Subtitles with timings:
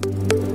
[0.00, 0.47] Thank you.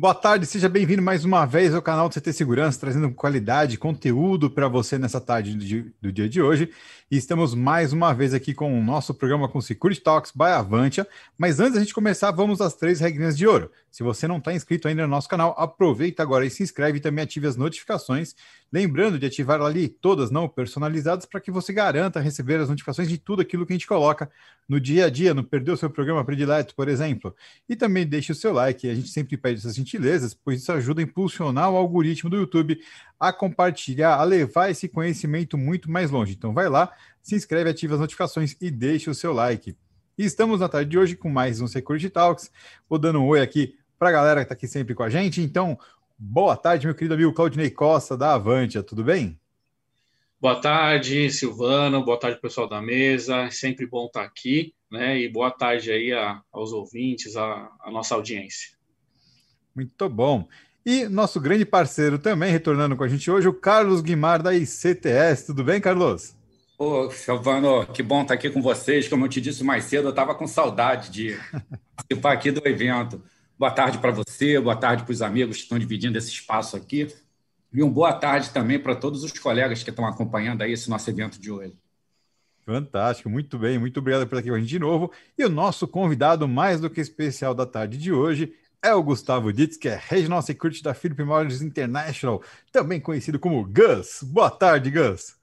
[0.00, 4.50] Boa tarde, seja bem-vindo mais uma vez ao canal do CT Segurança, trazendo qualidade, conteúdo
[4.50, 5.54] para você nessa tarde
[6.00, 6.70] do, dia de hoje.
[7.10, 11.06] E estamos mais uma vez aqui com o nosso programa com Security Talks by Avantia.
[11.36, 13.70] Mas antes da gente começar, vamos às três regrinhas de ouro.
[13.90, 17.00] Se você não está inscrito ainda no nosso canal, aproveita agora e se inscreve e
[17.00, 18.34] também ative as notificações.
[18.72, 23.18] Lembrando de ativar ali todas não personalizadas para que você garanta receber as notificações de
[23.18, 24.30] tudo aquilo que a gente coloca
[24.68, 27.34] no dia a dia, não perder o seu programa predileto, por exemplo.
[27.68, 31.00] E também deixe o seu like, a gente sempre pede essas gentilezas, pois isso ajuda
[31.00, 32.80] a impulsionar o algoritmo do YouTube
[33.18, 36.34] a compartilhar, a levar esse conhecimento muito mais longe.
[36.34, 39.76] Então vai lá, se inscreve, ativa as notificações e deixe o seu like.
[40.16, 42.50] E estamos na tarde de hoje com mais um Security Talks.
[42.88, 45.42] Vou dando um oi aqui para a galera que está aqui sempre com a gente.
[45.42, 45.78] Então,
[46.18, 49.38] boa tarde, meu querido amigo Claudinei Costa, da Avantia, tudo bem?
[50.40, 55.18] Boa tarde, Silvano, boa tarde, pessoal da mesa, é sempre bom estar aqui, né?
[55.18, 58.79] E boa tarde aí a, aos ouvintes, a, a nossa audiência.
[59.74, 60.48] Muito bom.
[60.84, 65.46] E nosso grande parceiro também retornando com a gente hoje, o Carlos Guimar da ICTS.
[65.46, 66.34] Tudo bem, Carlos?
[66.78, 69.06] Ô, Silvano, que bom estar aqui com vocês.
[69.06, 71.38] Como eu te disse mais cedo, eu estava com saudade de
[71.94, 73.22] participar aqui do evento.
[73.58, 77.14] Boa tarde para você, boa tarde para os amigos que estão dividindo esse espaço aqui.
[77.70, 81.10] E uma boa tarde também para todos os colegas que estão acompanhando aí esse nosso
[81.10, 81.76] evento de hoje.
[82.64, 85.12] Fantástico, muito bem, muito obrigado por estar aqui com a gente de novo.
[85.36, 89.52] E o nosso convidado mais do que especial da tarde de hoje é o Gustavo
[89.52, 92.42] Ditz, que é Regional Security da Philip Morris International,
[92.72, 94.22] também conhecido como Gus.
[94.22, 95.36] Boa tarde, Gus.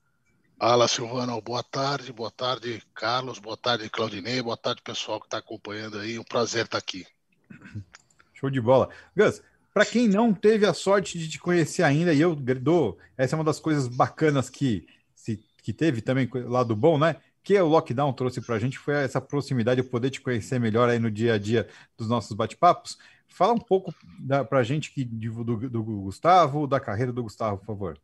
[0.59, 1.39] Fala, Silvano.
[1.39, 3.38] Boa tarde, boa tarde, Carlos.
[3.38, 4.41] Boa tarde, Claudinei.
[4.41, 6.17] Boa tarde, pessoal que está acompanhando aí.
[6.17, 7.05] Um prazer estar aqui.
[8.33, 8.89] Show de bola.
[9.15, 13.35] Gus, para quem não teve a sorte de te conhecer ainda, e eu dou, essa
[13.35, 17.17] é uma das coisas bacanas que, se, que teve também lado bom, né?
[17.43, 20.89] Que o lockdown trouxe para a gente foi essa proximidade, eu poder te conhecer melhor
[20.89, 22.97] aí no dia a dia dos nossos bate-papos.
[23.38, 23.93] Fala um pouco
[24.49, 28.02] para a gente que, do, do, Gustavo, da carreira do Gustavo, por favor.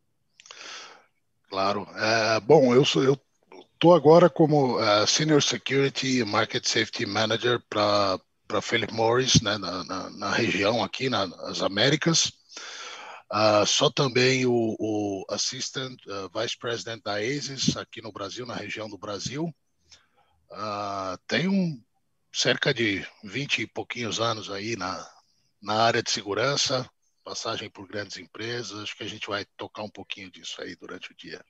[1.50, 1.88] Claro.
[1.96, 3.20] É, bom, eu sou eu
[3.74, 9.84] estou agora como uh, Senior Security Market Safety Manager para para Philip Morris, né, na,
[9.84, 12.32] na, na, região aqui, na, nas Américas.
[13.32, 18.54] Uh, sou também o, o Assistant uh, Vice President da ASIS aqui no Brasil, na
[18.54, 19.46] região do Brasil.
[20.52, 21.82] Uh, tenho
[22.32, 25.04] cerca de 20 e pouquinhos anos aí na,
[25.64, 26.86] na área de segurança,
[27.24, 28.82] passagem por grandes empresas.
[28.82, 31.44] Acho que a gente vai tocar um pouquinho disso aí durante o dia.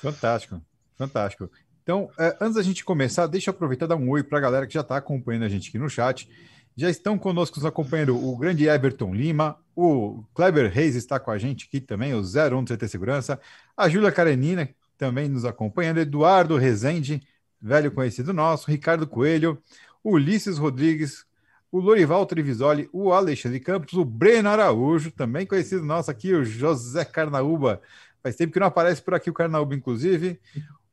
[0.00, 0.60] Fantástico,
[0.98, 1.50] fantástico.
[1.82, 4.40] Então, é, antes da gente começar, deixa eu aproveitar e dar um oi para a
[4.40, 6.28] galera que já está acompanhando a gente aqui no chat.
[6.76, 11.38] Já estão conosco nos acompanhando o grande Everton Lima, o Kleber Reis está com a
[11.38, 13.40] gente aqui também, o 01 do CT Segurança,
[13.76, 17.22] a Júlia Karenina também nos acompanhando, Eduardo Rezende,
[17.60, 19.62] velho conhecido nosso, Ricardo Coelho,
[20.02, 21.26] Ulisses Rodrigues,
[21.72, 27.02] o Lorival Trevisoli, o Alexandre Campos, o Breno Araújo, também conhecido nosso aqui, o José
[27.02, 27.80] Carnaúba.
[28.22, 30.38] Faz tempo que não aparece por aqui o Carnaúba, inclusive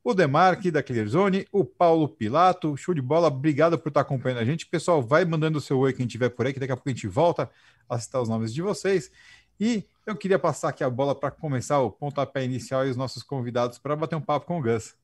[0.02, 4.46] o Demarque da Clearzone, o Paulo Pilato, show de bola, obrigado por estar acompanhando a
[4.46, 4.66] gente.
[4.66, 6.94] Pessoal, vai mandando o seu oi quem estiver por aí, que daqui a pouco a
[6.94, 7.50] gente volta
[7.88, 9.12] a citar os nomes de vocês.
[9.60, 13.22] E eu queria passar aqui a bola para começar o pontapé inicial e os nossos
[13.22, 14.96] convidados para bater um papo com o Gus.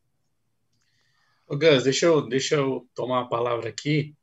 [1.46, 4.16] Ô Gus, deixa eu, deixa eu tomar a palavra aqui.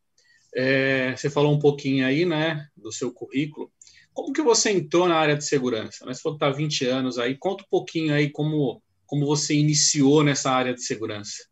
[0.55, 3.71] É, você falou um pouquinho aí, né, do seu currículo.
[4.13, 6.05] Como que você entrou na área de segurança?
[6.05, 7.37] Mas Você falou que está 20 anos aí.
[7.37, 8.83] Conta um pouquinho aí como
[9.13, 11.45] como você iniciou nessa área de segurança?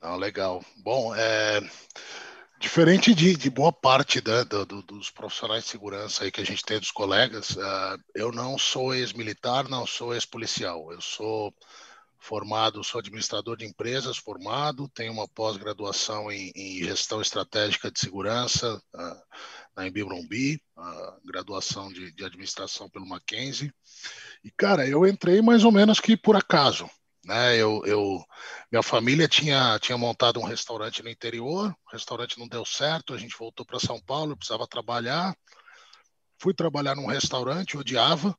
[0.00, 0.64] Não, legal.
[0.84, 1.60] Bom, é,
[2.60, 6.44] diferente de, de boa parte né, do, do, dos profissionais de segurança aí que a
[6.44, 10.92] gente tem dos colegas, uh, eu não sou ex-militar, não sou ex-policial.
[10.92, 11.52] Eu sou
[12.24, 18.80] formado, sou administrador de empresas formado, tenho uma pós-graduação em, em, gestão estratégica de segurança
[18.94, 19.22] uh,
[19.76, 23.70] na Embimbrumbi, uh, graduação de, de administração pelo Mackenzie.
[24.42, 26.88] E, cara, eu entrei mais ou menos que por acaso.
[27.26, 27.56] Né?
[27.56, 28.24] Eu, eu,
[28.72, 33.18] minha família tinha, tinha montado um restaurante no interior, o restaurante não deu certo, a
[33.18, 35.36] gente voltou para São Paulo, precisava trabalhar.
[36.38, 38.34] Fui trabalhar num restaurante, odiava.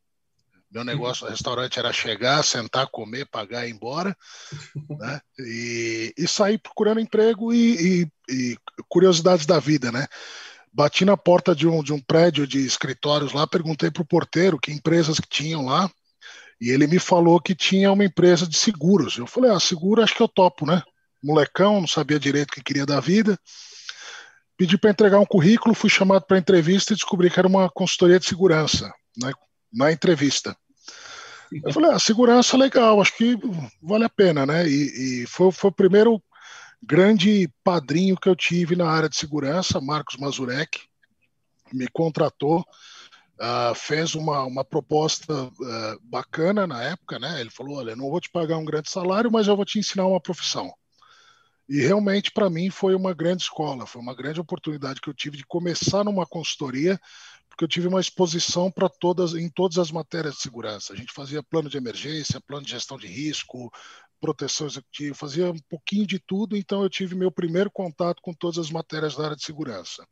[0.75, 4.13] Meu negócio no restaurante era chegar, sentar, comer, pagar e ir embora.
[4.99, 5.21] Né?
[5.39, 8.57] E, e sair procurando emprego e, e, e
[8.87, 10.05] curiosidades da vida, né?
[10.71, 14.59] bati na porta de um, de um prédio de escritórios lá, perguntei para o porteiro
[14.59, 15.89] que empresas que tinham lá,
[16.59, 19.17] e ele me falou que tinha uma empresa de seguros.
[19.17, 20.83] Eu falei, ah, seguro acho que eu topo, né?
[21.23, 23.37] Molecão, não sabia direito o que queria da vida.
[24.57, 28.19] Pedi para entregar um currículo, fui chamado para entrevista e descobri que era uma consultoria
[28.19, 29.31] de segurança, né?
[29.73, 30.55] na entrevista.
[31.51, 33.37] Eu falei, ah, segurança legal, acho que
[33.81, 34.67] vale a pena, né?
[34.67, 36.21] E, e foi, foi o primeiro
[36.81, 40.81] grande padrinho que eu tive na área de segurança, Marcos Mazurek,
[41.73, 42.59] me contratou,
[43.39, 47.41] uh, fez uma, uma proposta uh, bacana na época, né?
[47.41, 50.05] Ele falou: Olha, não vou te pagar um grande salário, mas eu vou te ensinar
[50.05, 50.71] uma profissão.
[51.67, 55.37] E realmente, para mim, foi uma grande escola, foi uma grande oportunidade que eu tive
[55.37, 56.99] de começar numa consultoria,
[57.55, 60.91] porque eu tive uma exposição para todas, em todas as matérias de segurança.
[60.91, 63.71] A gente fazia plano de emergência, plano de gestão de risco,
[64.19, 68.57] proteção executiva, fazia um pouquinho de tudo, então eu tive meu primeiro contato com todas
[68.57, 70.05] as matérias da área de segurança.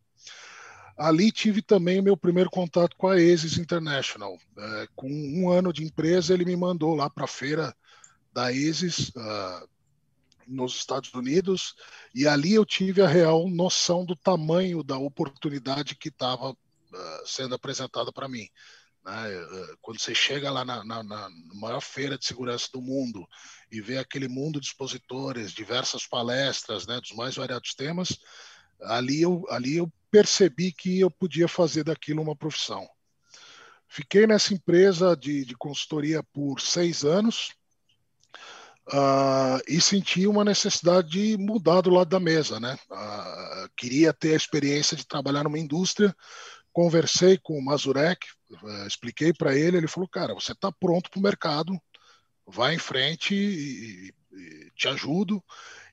[0.97, 4.37] Ali tive também meu primeiro contato com a ESIS International.
[4.57, 7.75] É, com um ano de empresa, ele me mandou lá para a feira
[8.31, 9.67] da ESIS, uh,
[10.47, 11.75] nos Estados Unidos,
[12.15, 16.55] e ali eu tive a real noção do tamanho da oportunidade que estava
[17.25, 18.47] sendo apresentada para mim.
[19.03, 19.33] Né?
[19.33, 23.27] Eh, quando você chega lá na, na, na, maior feira de segurança do mundo
[23.71, 28.17] e vê aquele mundo de expositores, diversas palestras né, dos mais variados temas,
[28.81, 32.87] ali eu, ali eu percebi que eu podia fazer daquilo uma profissão.
[33.87, 37.51] Fiquei nessa empresa de, de consultoria por seis anos
[38.87, 42.59] uh, e senti uma necessidade de mudar do lado da mesa.
[42.59, 42.77] Né?
[42.89, 46.15] Uh, queria ter a experiência de trabalhar numa indústria
[46.73, 51.19] conversei com o Mazurek, eh, expliquei para ele, ele falou, cara, você está pronto para
[51.19, 51.79] o mercado,
[52.45, 55.41] vai em frente e, e, te ajudo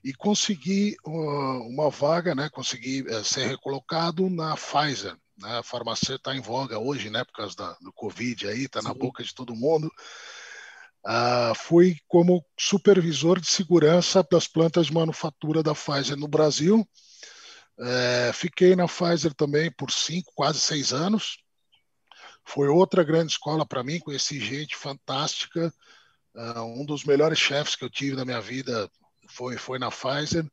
[0.03, 2.49] e consegui uh, uma vaga, né?
[2.49, 5.15] Consegui uh, ser recolocado na Pfizer.
[5.37, 5.59] Né?
[5.59, 7.23] A farmácia está em voga hoje, né?
[7.23, 9.91] Por causa da, do Covid aí, está na boca de todo mundo.
[11.05, 16.87] Uh, fui como supervisor de segurança das plantas de manufatura da Pfizer no Brasil
[17.81, 21.37] é, fiquei na Pfizer também por cinco, quase seis anos.
[22.45, 25.73] Foi outra grande escola para mim, conheci gente fantástica.
[26.33, 28.89] Uh, um dos melhores chefes que eu tive na minha vida
[29.27, 30.45] foi, foi na Pfizer,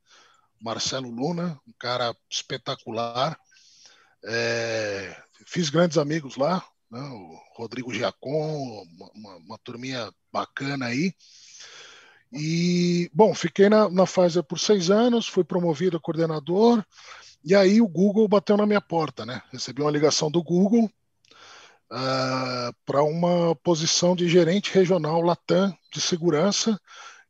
[0.60, 3.38] Marcelo Luna, um cara espetacular.
[4.24, 5.16] É,
[5.46, 11.14] fiz grandes amigos lá, né, o Rodrigo Giacom, uma, uma, uma, turminha bacana aí.
[12.32, 16.84] E, bom, fiquei na, na Pfizer por seis anos, fui promovido a coordenador,
[17.44, 19.42] e aí o Google bateu na minha porta, né?
[19.50, 20.90] Recebi uma ligação do Google uh,
[21.90, 26.78] ah, para uma posição de gerente regional Latam de segurança,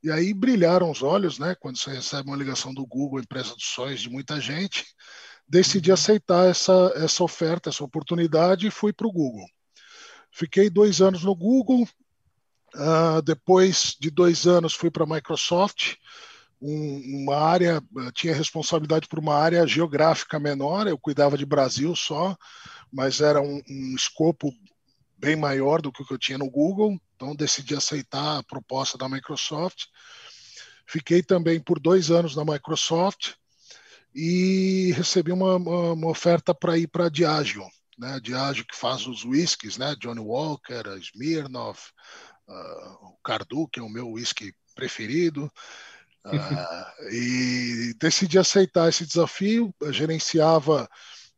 [0.03, 1.55] e aí brilharam os olhos, né?
[1.55, 4.85] Quando você recebe uma ligação do Google, empresa dos sonhos de muita gente,
[5.49, 5.95] decidi uhum.
[5.95, 9.47] aceitar essa, essa oferta, essa oportunidade e fui para o Google.
[10.31, 11.87] Fiquei dois anos no Google,
[12.75, 15.95] Uh, depois de dois anos fui para a Microsoft,
[16.61, 17.83] um, uma área,
[18.13, 22.37] tinha responsabilidade por uma área geográfica menor, eu cuidava de Brasil só,
[22.93, 24.53] mas era um, um escopo
[25.17, 28.97] bem maior do que o que eu tinha no Google, então decidi aceitar a proposta
[28.97, 29.87] da Microsoft.
[30.87, 33.35] Fiquei também por dois anos na Microsoft
[34.15, 37.67] e recebi uma, uma, uma oferta para ir para a Diageo,
[37.99, 38.19] né?
[38.23, 39.95] Diageo que faz os whiskies, né?
[40.01, 41.91] Johnny Walker, Smirnoff,
[42.49, 45.53] uh, o Cardu, que é o meu whisky preferido,
[46.27, 49.75] uh, e decidi aceitar esse desafio.
[49.81, 50.89] Eu gerenciava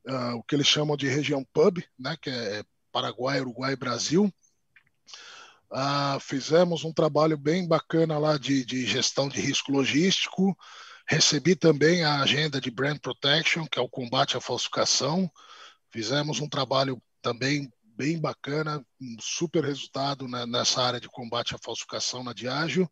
[0.06, 2.62] uh, o que eles chamam de região pub, né, que é
[2.92, 4.32] Paraguai, Uruguai e Brasil.
[6.20, 10.56] fizemos um trabalho bem bacana lá de, de gestão de risco logístico.
[11.06, 15.30] Recebi também a agenda de Brand Protection, que é o combate à falsificação.
[15.90, 17.68] Fizemos um trabalho também
[18.00, 22.90] bem bacana, um super resultado né, nessa área de combate à falsificação na Diageo.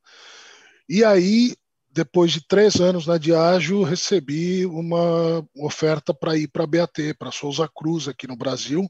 [0.86, 1.56] E aí,
[1.90, 7.32] depois de três anos na Diageo, recebi uma oferta para ir para a BAT, para
[7.32, 8.86] Souza Cruz, aqui no Brasil,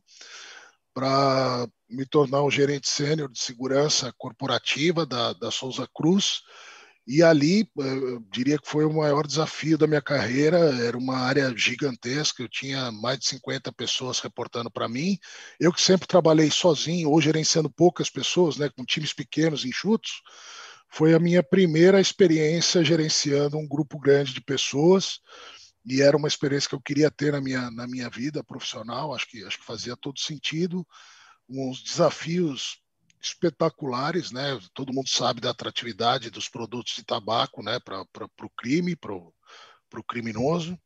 [0.92, 6.42] para me tornar o gerente sênior de segurança corporativa da, da Souza Cruz.
[7.10, 10.58] E ali, eh, eu diria que foi o maior desafio da minha carreira.
[10.58, 15.18] Era uma área gigantesca, eu tinha mais de 50 pessoas reportando para mim.
[15.58, 20.20] Eu que sempre trabalhei sozinho, ou gerenciando poucas pessoas, né, com times pequenos, enxutos,
[20.90, 25.20] foi a minha primeira experiência gerenciando um grupo grande de pessoas.
[25.86, 29.26] E era uma experiência que eu queria ter na minha, na minha vida profissional, acho
[29.30, 30.86] que, acho que fazia todo sentido.
[31.48, 32.82] Uns desafios
[33.20, 34.58] espetaculares, né?
[34.74, 37.78] Todo mundo sabe da atratividade dos produtos de tabaco, né?
[37.80, 40.78] Para o crime, para o criminoso.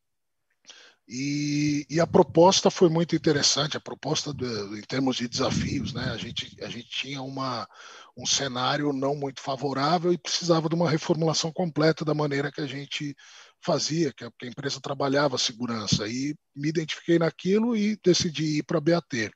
[1.08, 3.76] E, e, a proposta foi muito interessante.
[3.76, 6.10] A proposta em termos de desafios, né?
[6.10, 7.68] A gente a gente tinha uma
[8.16, 12.66] um cenário não muito favorável e precisava de uma reformulação completa da maneira que a
[12.66, 13.16] gente
[13.60, 16.06] fazia, que a, que a empresa trabalhava a segurança.
[16.08, 19.30] E me identifiquei naquilo e decidi ir para a BAT.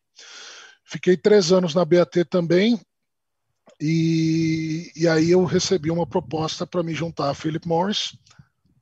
[0.87, 2.81] Fiquei três anos na BAT também,
[3.81, 8.17] e, e aí eu recebi uma proposta para me juntar a Philip Morris,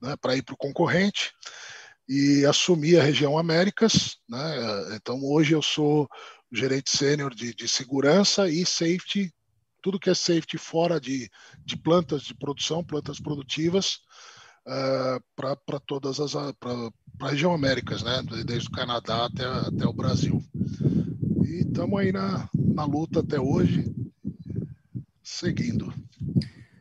[0.01, 1.33] né, para ir para o concorrente
[2.09, 4.19] e assumi a região Américas.
[4.29, 6.09] Né, então, hoje eu sou
[6.53, 9.33] gerente sênior de, de segurança e safety,
[9.83, 11.29] tudo que é safety fora de,
[11.65, 13.99] de plantas de produção, plantas produtivas,
[14.67, 18.23] uh, para todas as para a região Américas, né?
[18.47, 20.43] Desde o Canadá até, até o Brasil.
[21.45, 23.85] E estamos aí na, na luta até hoje,
[25.23, 25.93] seguindo.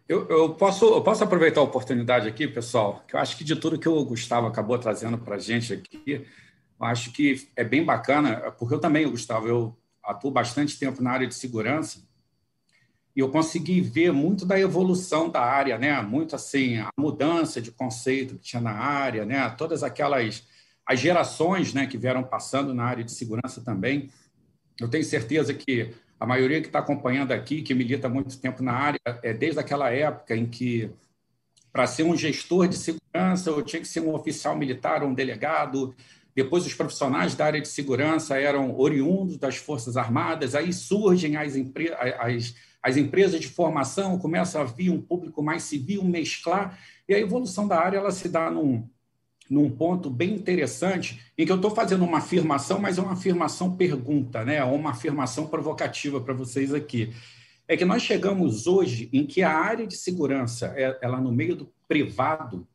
[0.08, 3.58] Eu, eu, posso, eu posso aproveitar a oportunidade aqui, pessoal, que eu acho que de
[3.58, 6.26] tudo que o Gustavo acabou trazendo para a gente aqui,
[6.80, 11.12] eu acho que é bem bacana, porque eu também, Gustavo, eu atuo bastante tempo na
[11.12, 12.00] área de segurança
[13.14, 16.02] e eu consegui ver muito da evolução da área, né?
[16.02, 19.50] Muito assim, a mudança de conceito que tinha na área, né?
[19.52, 20.44] Todas aquelas
[20.86, 24.10] as gerações, né, que vieram passando na área de segurança também.
[24.80, 28.74] Eu tenho certeza que a maioria que está acompanhando aqui, que milita muito tempo na
[28.74, 30.90] área, é desde aquela época em que
[31.72, 35.96] para ser um gestor de segurança, eu tinha que ser um oficial militar, um delegado.
[36.36, 40.54] Depois, os profissionais da área de segurança eram oriundos das Forças Armadas.
[40.54, 41.56] Aí surgem as,
[42.20, 42.54] as
[42.84, 46.78] as empresas de formação começam a vir um público mais civil, mesclar,
[47.08, 48.86] e a evolução da área ela se dá num,
[49.50, 53.76] num ponto bem interessante, em que eu estou fazendo uma afirmação, mas é uma afirmação
[53.76, 54.64] pergunta, né?
[54.64, 57.14] ou uma afirmação provocativa para vocês aqui.
[57.68, 61.56] É que nós chegamos hoje em que a área de segurança, é, ela no meio
[61.56, 62.68] do privado,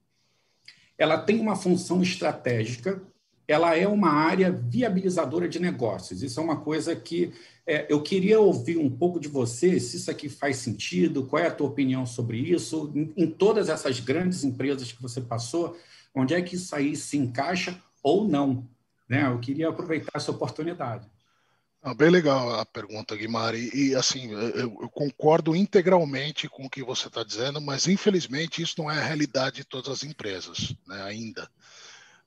[0.96, 3.00] ela tem uma função estratégica,
[3.46, 6.22] ela é uma área viabilizadora de negócios.
[6.22, 7.32] Isso é uma coisa que
[7.66, 11.46] é, eu queria ouvir um pouco de você, se isso aqui faz sentido, qual é
[11.46, 15.76] a tua opinião sobre isso, em, em todas essas grandes empresas que você passou,
[16.14, 18.68] onde é que isso aí se encaixa ou não?
[19.08, 19.26] Né?
[19.26, 21.08] Eu queria aproveitar essa oportunidade.
[21.80, 23.70] Ah, bem legal a pergunta, Guimari.
[23.72, 28.74] E assim, eu, eu concordo integralmente com o que você está dizendo, mas infelizmente isso
[28.78, 31.48] não é a realidade de todas as empresas, né, ainda.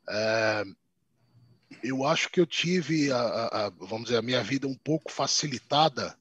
[0.09, 0.63] É,
[1.83, 6.17] eu acho que eu tive, a, a, vamos dizer, a minha vida um pouco facilitada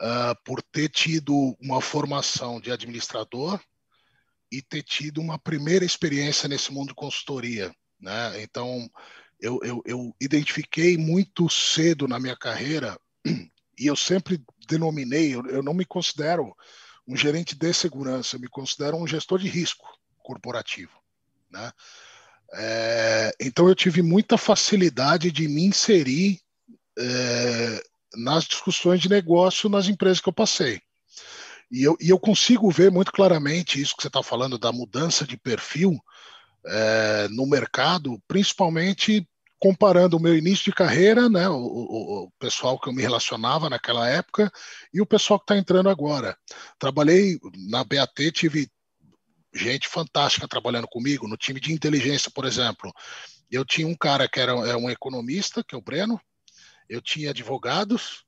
[0.00, 3.60] uh, por ter tido uma formação de administrador
[4.52, 7.74] e ter tido uma primeira experiência nesse mundo de consultoria.
[7.98, 8.42] Né?
[8.42, 8.86] Então,
[9.40, 15.62] eu, eu, eu identifiquei muito cedo na minha carreira, e eu sempre denominei, eu, eu
[15.62, 16.54] não me considero
[17.08, 19.86] um gerente de segurança, eu me considero um gestor de risco
[20.18, 20.92] corporativo.
[21.50, 21.72] Né?
[22.54, 26.40] É, então eu tive muita facilidade de me inserir
[26.98, 27.82] é,
[28.14, 30.82] nas discussões de negócio nas empresas que eu passei.
[31.72, 35.26] E eu, e eu consigo ver muito claramente isso que você está falando da mudança
[35.26, 35.98] de perfil
[36.66, 39.26] é, no mercado, principalmente
[39.58, 43.70] comparando o meu início de carreira, né, o, o, o, pessoal que eu me relacionava
[43.70, 44.52] naquela época
[44.92, 46.36] e o pessoal que está entrando agora.
[46.78, 47.38] Trabalhei
[47.70, 48.68] na BAT, tive
[49.54, 52.92] gente fantástica trabalhando comigo, no time de inteligência, por exemplo.
[53.50, 56.20] Eu tinha um cara que era é um economista, que é o Breno,
[56.88, 58.24] eu tinha advogados,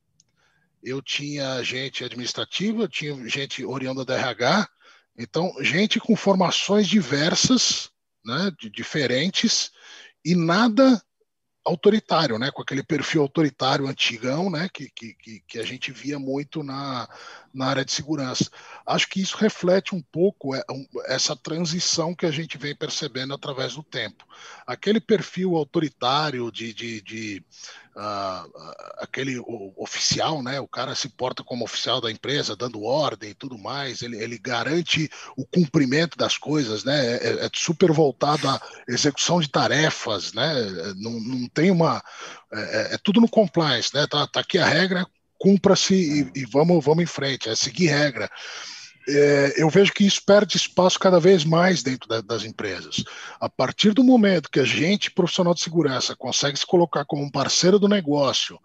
[0.85, 4.69] eu tinha gente administrativa, eu tinha gente oriunda da RH,
[5.17, 7.91] então, gente com formações diversas,
[8.25, 9.71] né, de, diferentes,
[10.25, 11.01] e nada
[11.65, 15.15] autoritário, né, com aquele perfil autoritário antigão, né, que, que,
[15.47, 17.09] que a gente via muito na,
[17.55, 18.51] na área de segurança.
[18.85, 20.63] Acho que isso reflete um pouco é,
[21.07, 24.27] essa transição que a gente vem percebendo através do tempo.
[24.67, 27.45] Aquele perfil autoritário de, de, de
[27.97, 28.51] uh,
[28.99, 29.41] aquele
[29.77, 34.03] oficial, né, o cara se porta como oficial da empresa, dando ordem e tudo mais,
[34.03, 39.49] ele, ele garante o cumprimento das coisas, né, é, é super voltado à execução de
[39.49, 40.53] tarefas, né,
[40.97, 42.03] não, não tem uma.
[42.53, 42.61] É,
[42.93, 44.07] é, é tudo no compliance, né?
[44.07, 45.07] Tá, tá aqui a regra,
[45.39, 48.31] cumpra-se e, e, vamos, vamos em frente, é seguir regra.
[49.07, 53.05] É, eu vejo que isso perde espaço cada vez mais dentro da, das empresas.
[53.39, 57.31] A partir do momento que a gente, profissional de segurança, consegue se colocar como um
[57.31, 58.59] parceiro do negócio,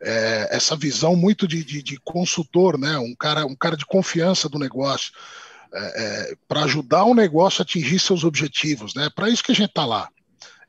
[0.00, 2.98] é, essa visão muito de, de, de, consultor, né?
[2.98, 5.12] um, cara, um cara de confiança do negócio,
[5.74, 8.94] é, é para ajudar o negócio a atingir seus objetivos.
[8.94, 9.10] Né?
[9.12, 10.08] Para isso que a gente está lá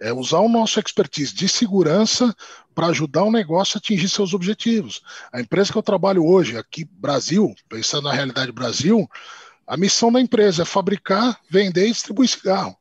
[0.01, 2.35] é usar o nosso expertise de segurança
[2.73, 5.01] para ajudar o negócio a atingir seus objetivos.
[5.31, 9.07] A empresa que eu trabalho hoje, aqui Brasil, pensando na realidade Brasil,
[9.67, 12.75] a missão da empresa é fabricar, vender e distribuir cigarro.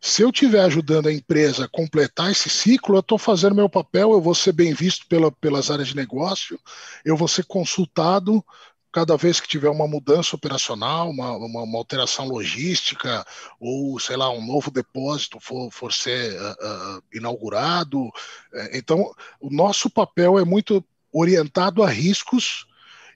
[0.00, 4.10] Se eu estiver ajudando a empresa a completar esse ciclo, eu estou fazendo meu papel,
[4.10, 6.58] eu vou ser bem visto pela, pelas áreas de negócio,
[7.04, 8.44] eu vou ser consultado
[8.92, 13.24] cada vez que tiver uma mudança operacional, uma, uma, uma, alteração logística,
[13.58, 18.10] ou, sei lá, um novo depósito for, for ser uh, uh, inaugurado.
[18.52, 22.66] É, então, o nosso papel é muito orientado a riscos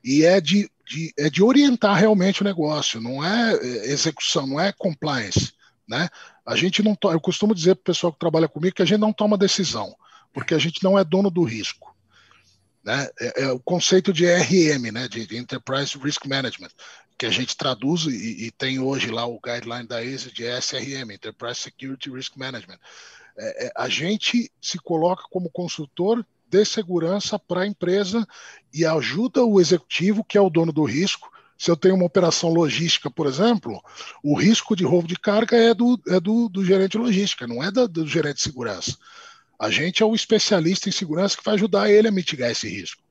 [0.02, 4.59] e é de, de, é de orientar realmente o negócio, não é, é execução, não
[4.59, 5.52] é compliance.
[5.87, 6.09] né?
[6.45, 9.00] A gente não eu costumo dizer para o pessoal que trabalha comigo que a gente
[9.00, 9.95] não toma decisão,
[10.33, 11.96] porque a gente não é dono do risco.
[12.87, 13.09] Né?
[13.21, 15.09] É, é o conceito de RM, né?
[15.09, 16.71] de, de, Enterprise Risk Management,
[17.19, 21.11] que a gente traduz e, e, tem hoje lá o guideline da ESA de SRM,
[21.11, 22.78] Enterprise Security Risk Management.
[23.37, 28.25] É, é, a gente se coloca como consultor de segurança para a empresa
[28.73, 31.28] e ajuda o executivo, que é o dono do risco.
[31.59, 33.83] Se eu tenho uma operação logística, por exemplo,
[34.23, 37.73] o risco de roubo de carga é do, é do, do gerente logística, não é
[37.73, 38.97] do, do gerente de segurança.
[39.58, 43.02] A gente é o especialista em segurança que vai ajudar ele a mitigar esse risco.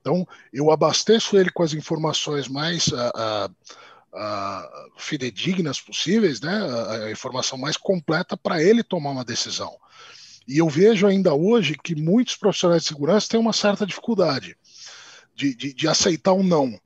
[0.00, 3.50] Então, eu abasteço ele com as informações mais uh,
[4.14, 6.54] uh, fidedignas possíveis, né?
[6.54, 9.76] a, a informação mais completa para ele tomar uma decisão.
[10.46, 14.56] E eu vejo ainda hoje que muitos profissionais de segurança têm uma certa dificuldade
[15.34, 16.80] de, de, de aceitar um não.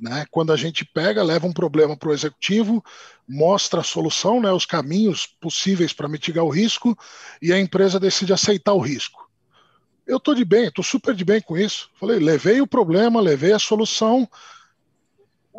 [0.00, 0.24] Né?
[0.30, 2.82] Quando a gente pega, leva um problema para o executivo,
[3.28, 6.98] mostra a solução, né, os caminhos possíveis para mitigar o risco,
[7.42, 9.30] e a empresa decide aceitar o risco.
[10.06, 11.90] Eu estou de bem, estou super de bem com isso.
[11.94, 14.28] Falei, levei o problema, levei a solução,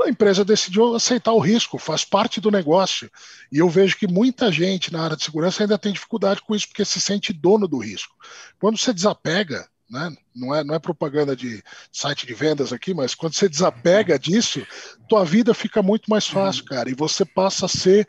[0.03, 3.09] a empresa decidiu aceitar o risco, faz parte do negócio.
[3.51, 6.67] E eu vejo que muita gente na área de segurança ainda tem dificuldade com isso,
[6.67, 8.15] porque se sente dono do risco.
[8.59, 10.15] Quando você desapega, né?
[10.33, 14.65] Não é, não é propaganda de site de vendas aqui, mas quando você desapega disso,
[15.09, 18.07] tua vida fica muito mais fácil, cara, e você passa a ser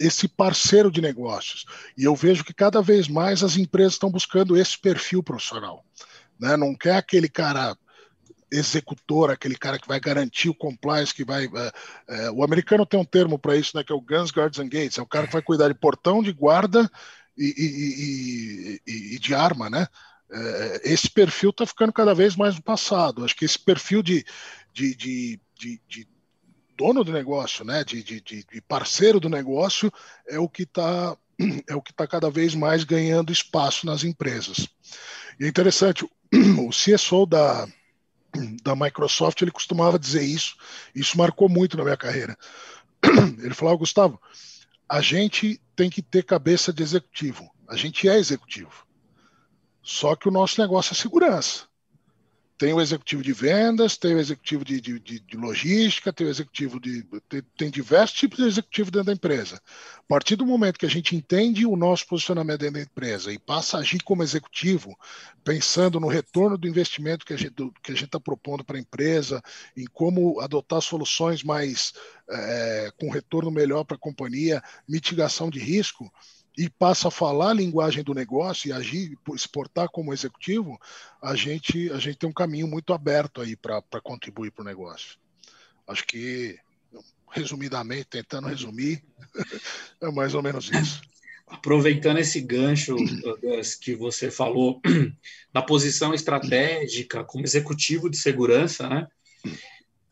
[0.00, 1.66] esse parceiro de negócios.
[1.96, 5.84] E eu vejo que cada vez mais as empresas estão buscando esse perfil profissional.
[6.40, 6.56] Né?
[6.56, 7.76] Não quer aquele cara
[8.50, 11.44] executor, aquele cara que vai garantir o compliance, que vai.
[11.44, 11.72] É,
[12.08, 14.68] é, o americano tem um termo para isso, né, que é o Guns, Guards and
[14.68, 16.90] Gates, é o cara que vai cuidar de portão, de guarda
[17.36, 19.86] e, e, e, e de arma, né?
[20.30, 23.24] É, esse perfil está ficando cada vez mais no passado.
[23.24, 24.24] Acho que esse perfil de,
[24.72, 26.08] de, de, de, de
[26.76, 29.92] dono do negócio, né, de, de, de, parceiro do negócio,
[30.28, 31.16] é o que está
[31.68, 34.68] é o que está cada vez mais ganhando espaço nas empresas.
[35.38, 37.66] E é interessante, o CSO da,
[38.62, 40.56] da Microsoft ele costumava dizer isso,
[40.94, 42.36] isso marcou muito na minha carreira.
[43.38, 44.20] Ele falava, Gustavo,
[44.88, 48.87] a gente tem que ter cabeça de executivo, a gente é executivo.
[49.88, 51.66] Só que o nosso negócio é segurança.
[52.58, 56.30] Tem o executivo de vendas, tem o executivo de, de, de, de logística, tem o
[56.30, 57.06] executivo de.
[57.26, 59.58] Tem, tem, diversos tipos de executivo dentro da empresa.
[59.96, 63.38] A partir do momento que a gente entende o nosso posicionamento dentro da empresa e
[63.38, 64.94] passa a agir como executivo,
[65.42, 69.40] pensando no retorno do investimento que a gente está propondo para a empresa,
[69.74, 71.94] em como adotar soluções mais
[72.28, 76.12] é, com retorno melhor para a companhia, mitigação de risco,
[76.58, 80.76] e passa a falar a linguagem do negócio e agir, exportar como executivo,
[81.22, 85.16] a gente, a gente tem um caminho muito aberto aí para contribuir para o negócio.
[85.86, 86.58] Acho que,
[87.30, 89.04] resumidamente, tentando resumir,
[90.02, 91.00] é mais ou menos isso.
[91.46, 92.96] Aproveitando esse gancho
[93.80, 94.82] que você falou
[95.54, 99.06] da posição estratégica como executivo de segurança, né?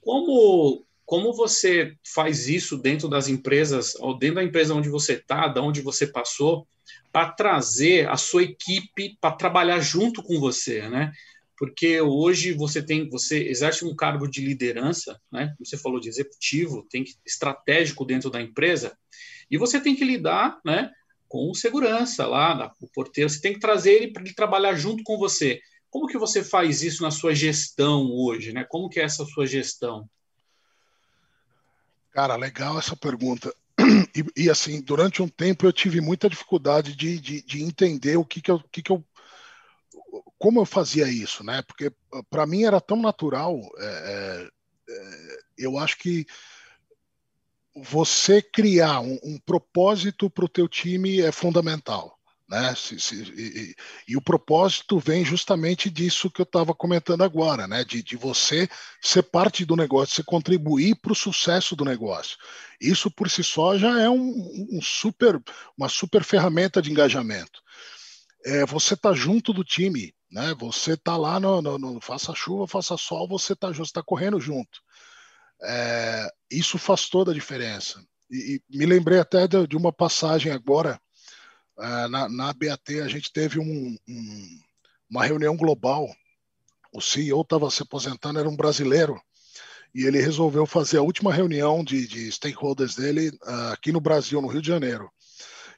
[0.01, 5.47] Como como você faz isso dentro das empresas, ou dentro da empresa onde você está,
[5.47, 6.67] da onde você passou,
[7.13, 11.13] para trazer a sua equipe para trabalhar junto com você, né?
[11.57, 15.55] Porque hoje você tem, você exerce um cargo de liderança, né?
[15.61, 18.99] Você falou de executivo, tem que, estratégico dentro da empresa,
[19.49, 20.91] e você tem que lidar, né?
[21.29, 25.17] Com segurança lá, o porteiro, você tem que trazer ele para ele trabalhar junto com
[25.17, 25.61] você.
[25.89, 28.65] Como que você faz isso na sua gestão hoje, né?
[28.69, 30.09] Como que é essa sua gestão?
[32.17, 33.55] Cara, legal essa pergunta.
[34.17, 38.25] E, e, assim, durante um tempo eu tive muita dificuldade de, de, de entender o
[38.25, 39.05] que, que, eu, que, que eu.
[40.39, 41.61] Como eu fazia isso, né?
[41.61, 41.93] Porque
[42.31, 43.61] para mim era tão natural.
[43.79, 44.49] É,
[44.89, 46.25] é, eu acho que
[47.75, 52.16] você criar um, um propósito para o teu time é fundamental.
[52.49, 52.75] Né?
[52.77, 53.75] Se, se, e,
[54.07, 57.85] e, o propósito vem justamente disso que eu estava comentando agora, né?
[57.85, 58.69] De, de, você
[59.03, 62.37] ser parte do negócio, você contribuir para o sucesso do negócio.
[62.81, 65.43] Isso por si só já é um, um super,
[65.77, 67.61] uma super ferramenta de engajamento.
[68.45, 70.55] É, você está junto do time, né?
[70.61, 74.81] Você está lá no, no, no, faça chuva, faça sol, você está está correndo junto.
[75.63, 78.01] É, isso faz toda a diferença.
[78.31, 81.01] E, e me lembrei até de, de uma passagem agora
[81.77, 84.61] na, na BAT a gente teve um, um,
[85.11, 86.09] uma reunião global.
[86.93, 89.21] O CEO estava se aposentando, era um brasileiro,
[89.95, 94.41] e ele resolveu fazer a última reunião de, de stakeholders dele uh, aqui no Brasil,
[94.41, 95.11] no Rio de Janeiro.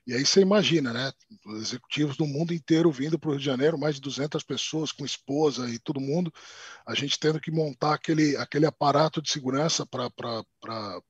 [0.09, 1.13] E aí você imagina, né?
[1.45, 4.91] Os executivos do mundo inteiro vindo para o Rio de Janeiro, mais de 200 pessoas
[4.91, 6.33] com esposa e todo mundo,
[6.87, 11.03] a gente tendo que montar aquele, aquele aparato de segurança para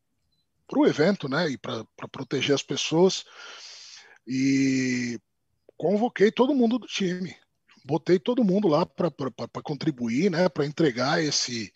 [0.74, 1.48] o evento, né?
[1.48, 3.24] E para proteger as pessoas.
[4.28, 5.18] E
[5.74, 7.34] convoquei todo mundo do time.
[7.82, 9.10] Botei todo mundo lá para
[9.64, 10.50] contribuir, né?
[10.50, 11.72] Para entregar esse,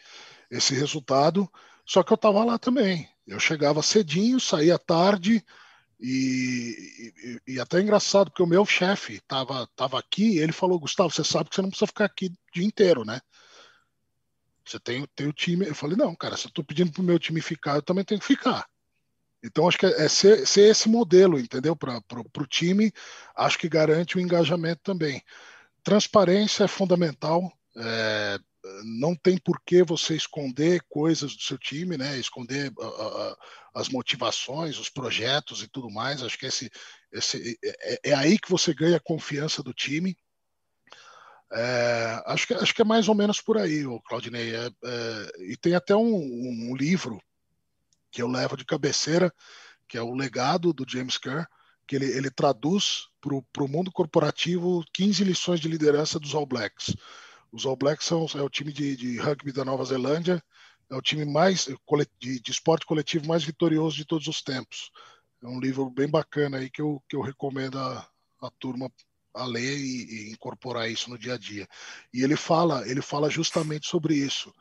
[0.51, 1.51] esse resultado.
[1.87, 3.09] Só que eu estava lá também.
[3.27, 5.43] Eu chegava cedinho, saía tarde.
[5.99, 10.53] E, e, e, até é engraçado, porque o meu chefe estava tava aqui e ele
[10.53, 13.21] falou: Gustavo, você sabe que você não precisa ficar aqui o dia inteiro, né?
[14.65, 15.67] Você tem, tem o time.
[15.67, 18.05] Eu falei: não, cara, se eu estou pedindo para o meu time ficar, eu também
[18.05, 18.67] tenho que ficar.
[19.43, 21.75] Então, acho que é, é ser, ser esse modelo, entendeu?
[21.75, 22.93] Para o time,
[23.37, 25.23] acho que garante o engajamento também.
[25.83, 27.53] Transparência é fundamental.
[27.77, 28.39] É,
[28.85, 32.17] não tem por que você esconder coisas do seu time, né?
[32.19, 33.37] Esconder uh, uh,
[33.75, 36.23] as motivações, os projetos e tudo mais.
[36.23, 36.71] Acho que esse,
[37.13, 40.17] esse é, é, é aí que você ganha a confiança do time.
[41.55, 44.55] É, acho, que, acho que é mais ou menos por aí, o Claudinei.
[44.55, 47.21] É, é, e tem até um, um, livro
[48.13, 49.35] que eu levo de cabeceira,
[49.89, 51.47] que é o legado do James Kerr,
[51.87, 56.95] que ele, ele traduz para o mundo corporativo 15 lições de liderança dos All Blacks.
[57.51, 60.43] Os All Blacks são é o time de, de rugby da Nova Zelândia,
[60.89, 61.67] é o time mais
[62.21, 64.91] de, de, esporte coletivo mais vitorioso de todos os tempos.
[65.43, 68.09] É um livro bem bacana aí que eu, que eu recomendo a,
[68.43, 68.91] a turma
[69.35, 71.67] a ler e, e, incorporar isso no dia a dia.
[72.13, 74.53] E ele fala, ele fala justamente sobre isso.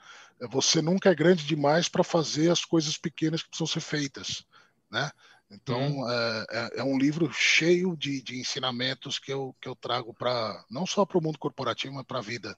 [0.41, 4.43] É, você nunca é grande demais para fazer as coisas pequenas que precisam ser feitas,
[4.89, 5.12] né?
[5.49, 6.10] Então uhum.
[6.10, 10.63] é, é, é, um livro cheio de, de ensinamentos que eu, que eu trago para
[10.69, 12.58] não só para o mundo corporativo, mas para a vida.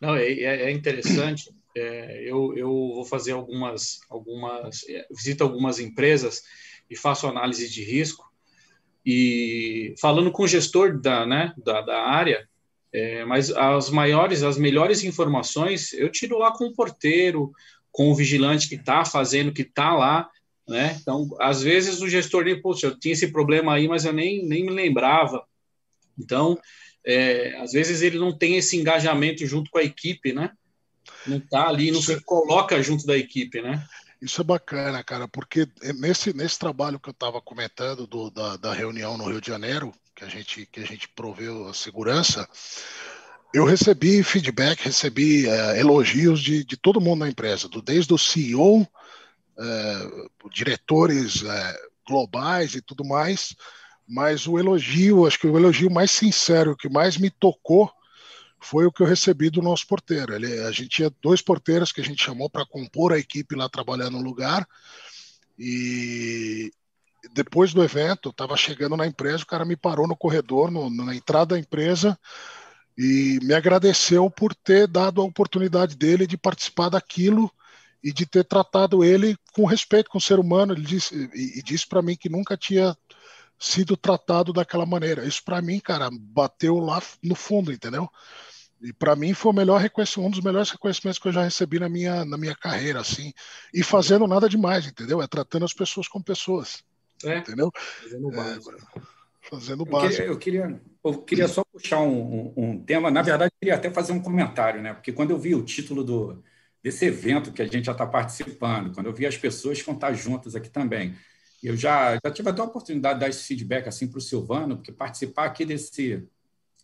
[0.00, 1.50] Não, é, é, é interessante.
[1.74, 6.42] É, eu, eu vou fazer algumas, algumas, visito algumas empresas
[6.90, 8.30] e faço análise de risco.
[9.06, 12.46] E falando com o gestor da, né, da, da área,
[12.92, 17.52] é, mas as maiores, as melhores informações eu tiro lá com o porteiro,
[17.90, 20.28] com o vigilante que está fazendo, que está lá,
[20.68, 20.98] né?
[21.00, 24.46] Então, às vezes o gestor nem, poxa, eu tinha esse problema aí, mas eu nem,
[24.46, 25.44] nem me lembrava.
[26.18, 26.58] Então,
[27.04, 30.50] é, às vezes ele não tem esse engajamento junto com a equipe, né?
[31.26, 33.84] Não está ali, não se coloca junto da equipe, né?
[34.20, 35.66] Isso é bacana, cara, porque
[35.98, 39.92] nesse, nesse trabalho que eu estava comentando do, da, da reunião no Rio de Janeiro,
[40.22, 42.48] que a gente, que a gente proveu a segurança,
[43.52, 48.18] eu recebi feedback, recebi é, elogios de, de todo mundo na empresa, do, desde o
[48.18, 48.86] CEO,
[49.58, 53.54] é, diretores é, globais e tudo mais,
[54.08, 57.90] mas o elogio, acho que o elogio mais sincero, que mais me tocou,
[58.60, 60.34] foi o que eu recebi do nosso porteiro.
[60.34, 63.68] Ele, a gente tinha dois porteiros que a gente chamou para compor a equipe lá
[63.68, 64.66] trabalhando no lugar.
[65.58, 66.70] E
[67.30, 71.14] depois do evento, estava chegando na empresa, o cara me parou no corredor, no, na
[71.14, 72.18] entrada da empresa,
[72.96, 77.50] e me agradeceu por ter dado a oportunidade dele de participar daquilo
[78.02, 80.72] e de ter tratado ele com respeito com o ser humano.
[80.72, 82.96] Ele disse, e, e disse para mim que nunca tinha
[83.58, 85.24] sido tratado daquela maneira.
[85.24, 88.10] Isso para mim, cara, bateu lá no fundo, entendeu?
[88.82, 91.78] E para mim foi o melhor reconhecimento, um dos melhores reconhecimentos que eu já recebi
[91.78, 93.32] na minha, na minha carreira, assim.
[93.72, 95.22] E fazendo nada demais, entendeu?
[95.22, 96.82] É tratando as pessoas como pessoas.
[97.24, 97.38] É.
[97.38, 97.70] Entendeu?
[98.02, 98.70] Fazendo o básico.
[98.70, 99.00] É,
[99.50, 100.22] fazendo o básico.
[100.22, 103.10] Eu queria, eu queria, eu queria só puxar um, um, um, tema.
[103.10, 104.94] Na verdade, eu queria até fazer um comentário, né?
[104.94, 106.42] Porque quando eu vi o título do,
[106.82, 109.94] desse evento que a gente já está participando, quando eu vi as pessoas que vão
[109.94, 111.14] estar juntas aqui também
[111.62, 114.76] eu já, já tive até a oportunidade de dar esse feedback assim para o Silvano,
[114.76, 116.26] porque participar aqui desse,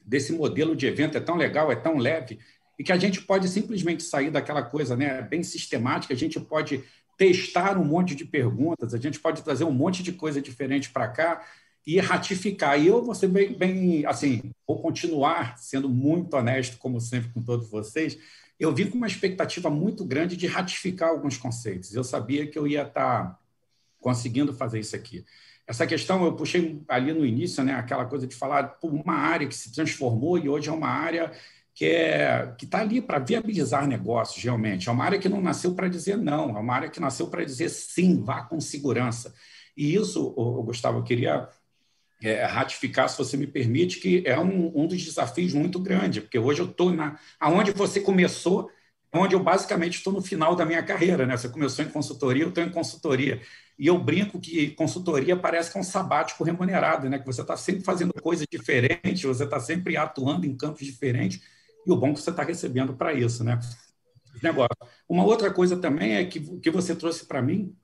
[0.04, 2.38] desse modelo de evento é tão legal, é tão leve,
[2.78, 6.84] e que a gente pode simplesmente sair daquela coisa né, bem sistemática, a gente pode
[7.18, 11.08] testar um monte de perguntas, a gente pode trazer um monte de coisa diferente para
[11.08, 11.44] cá
[11.84, 12.80] e ratificar.
[12.80, 17.42] E eu vou ser bem, bem, assim, vou continuar sendo muito honesto, como sempre, com
[17.42, 18.16] todos vocês.
[18.58, 21.92] Eu vim com uma expectativa muito grande de ratificar alguns conceitos.
[21.92, 23.38] Eu sabia que eu ia estar
[24.00, 25.24] conseguindo fazer isso aqui.
[25.66, 29.46] Essa questão eu puxei ali no início, né, aquela coisa de falar por uma área
[29.46, 31.32] que se transformou e hoje é uma área
[31.78, 34.88] que é está ali para viabilizar negócios realmente.
[34.88, 37.44] É uma área que não nasceu para dizer não, é uma área que nasceu para
[37.44, 39.32] dizer sim, vá com segurança.
[39.76, 40.32] E isso,
[40.64, 41.48] Gustavo, eu queria
[42.20, 46.36] é, ratificar, se você me permite, que é um, um dos desafios muito grande, porque
[46.36, 48.68] hoje eu estou na aonde você começou,
[49.12, 51.36] onde eu basicamente estou no final da minha carreira, né?
[51.36, 53.40] Você começou em consultoria, eu estou em consultoria.
[53.78, 57.20] E eu brinco que consultoria parece que é um sabático remunerado, né?
[57.20, 61.40] Que você está sempre fazendo coisas diferentes, você está sempre atuando em campos diferentes,
[61.88, 63.58] e o bom é que você está recebendo para isso, né?
[64.42, 64.76] Negócio.
[65.08, 67.74] Uma outra coisa também é que, que você trouxe para mim,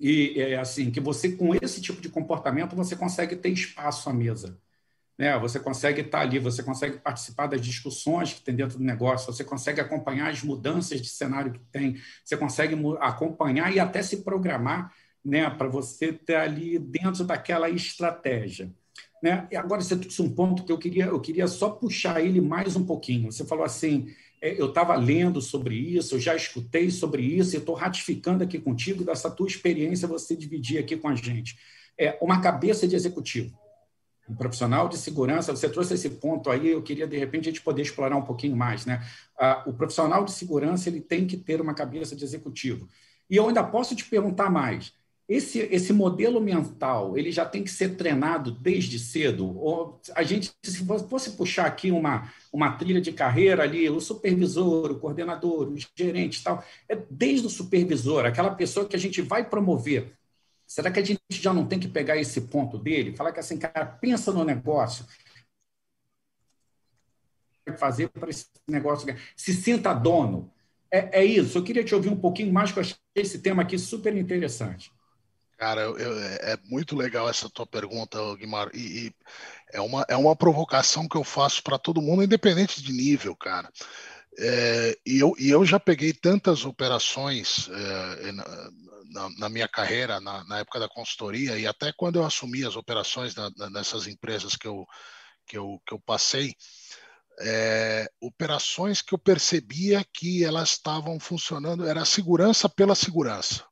[0.00, 4.12] e é assim, que você, com esse tipo de comportamento, você consegue ter espaço à
[4.12, 4.58] mesa.
[5.16, 5.36] Né?
[5.38, 9.44] Você consegue estar ali, você consegue participar das discussões que tem dentro do negócio, você
[9.44, 14.92] consegue acompanhar as mudanças de cenário que tem, você consegue acompanhar e até se programar
[15.24, 18.72] né, para você estar ali dentro daquela estratégia.
[19.22, 19.48] Né?
[19.50, 22.76] E agora você trouxe um ponto que eu queria, eu queria só puxar ele mais
[22.76, 23.30] um pouquinho.
[23.32, 24.08] Você falou assim,
[24.40, 28.58] é, eu estava lendo sobre isso, eu já escutei sobre isso, e estou ratificando aqui
[28.58, 31.58] contigo dessa tua experiência, você dividir aqui com a gente.
[31.98, 33.58] É uma cabeça de executivo.
[34.28, 37.62] Um profissional de segurança, você trouxe esse ponto aí, eu queria, de repente, a gente
[37.62, 38.84] poder explorar um pouquinho mais.
[38.86, 39.02] Né?
[39.38, 42.88] Ah, o profissional de segurança ele tem que ter uma cabeça de executivo.
[43.28, 44.92] E eu ainda posso te perguntar mais.
[45.28, 49.58] Esse, esse modelo mental, ele já tem que ser treinado desde cedo?
[49.58, 54.90] Ou a gente, se fosse puxar aqui uma, uma trilha de carreira ali, o supervisor,
[54.90, 59.46] o coordenador, o gerente tal, é desde o supervisor, aquela pessoa que a gente vai
[59.46, 60.14] promover.
[60.66, 63.14] Será que a gente já não tem que pegar esse ponto dele?
[63.14, 65.04] Falar que assim, cara, pensa no negócio,
[67.76, 70.50] fazer para esse negócio, se sinta dono.
[70.90, 71.58] É, é, isso.
[71.58, 74.90] Eu queria te ouvir um pouquinho mais, que eu achei esse tema aqui super interessante.
[75.58, 79.14] Cara, eu, eu, é muito legal essa tua pergunta, Guimar, e, e
[79.72, 83.68] é, uma, é uma provocação que eu faço para todo mundo, independente de nível, cara.
[84.38, 88.32] É, e, eu, e eu já peguei tantas operações é,
[89.10, 92.76] na, na, minha carreira, na, na, época da consultoria, e até quando eu assumi as
[92.76, 93.34] operações
[93.72, 94.86] nessas empresas que eu,
[95.44, 96.54] que eu, que eu passei,
[97.40, 103.67] é, operações que eu percebia que elas estavam funcionando, era segurança pela segurança.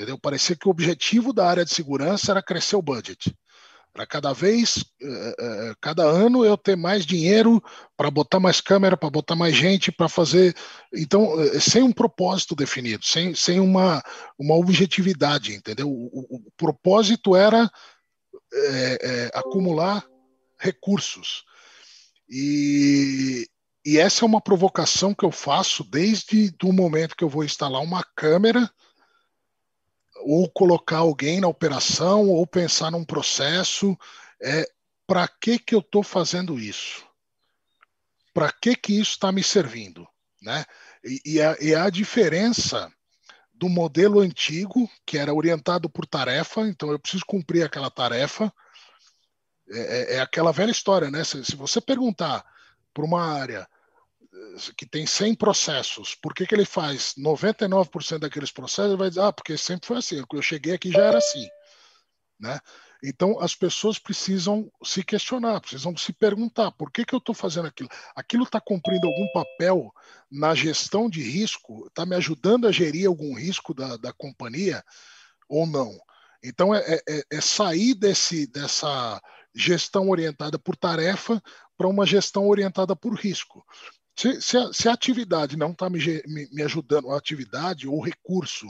[0.00, 0.18] Entendeu?
[0.18, 3.36] Parecia que o objetivo da área de segurança era crescer o budget.
[3.92, 7.62] Para cada vez, eh, eh, cada ano eu ter mais dinheiro
[7.98, 10.56] para botar mais câmera, para botar mais gente, para fazer.
[10.90, 14.02] Então, eh, sem um propósito definido, sem, sem uma,
[14.38, 15.90] uma objetividade, entendeu?
[15.90, 17.70] O, o, o propósito era
[18.54, 20.02] é, é, acumular
[20.58, 21.44] recursos.
[22.26, 23.46] E,
[23.84, 27.82] e essa é uma provocação que eu faço desde o momento que eu vou instalar
[27.82, 28.66] uma câmera
[30.22, 33.96] ou colocar alguém na operação, ou pensar num processo.
[34.42, 34.66] É,
[35.06, 37.06] Para que, que eu estou fazendo isso?
[38.32, 40.06] Para que, que isso está me servindo?
[40.40, 40.64] Né?
[41.04, 42.90] E, e, a, e a diferença
[43.52, 48.52] do modelo antigo, que era orientado por tarefa, então eu preciso cumprir aquela tarefa,
[49.68, 51.22] é, é, é aquela velha história, né?
[51.24, 52.44] Se, se você perguntar
[52.94, 53.68] para uma área
[54.76, 58.90] que tem 100 processos, por que, que ele faz 99% daqueles processos?
[58.90, 61.46] Ele vai dizer, ah, porque sempre foi assim, eu cheguei aqui já era assim.
[62.38, 62.58] Né?
[63.02, 67.66] Então, as pessoas precisam se questionar, precisam se perguntar: por que, que eu estou fazendo
[67.66, 67.88] aquilo?
[68.14, 69.92] Aquilo está cumprindo algum papel
[70.30, 71.86] na gestão de risco?
[71.86, 74.84] Está me ajudando a gerir algum risco da, da companhia
[75.48, 75.98] ou não?
[76.42, 79.20] Então, é, é, é sair desse, dessa
[79.54, 81.42] gestão orientada por tarefa
[81.76, 83.64] para uma gestão orientada por risco.
[84.20, 88.04] Se, se, a, se a, atividade não está me, me, me, ajudando, a atividade ou
[88.04, 88.66] recurso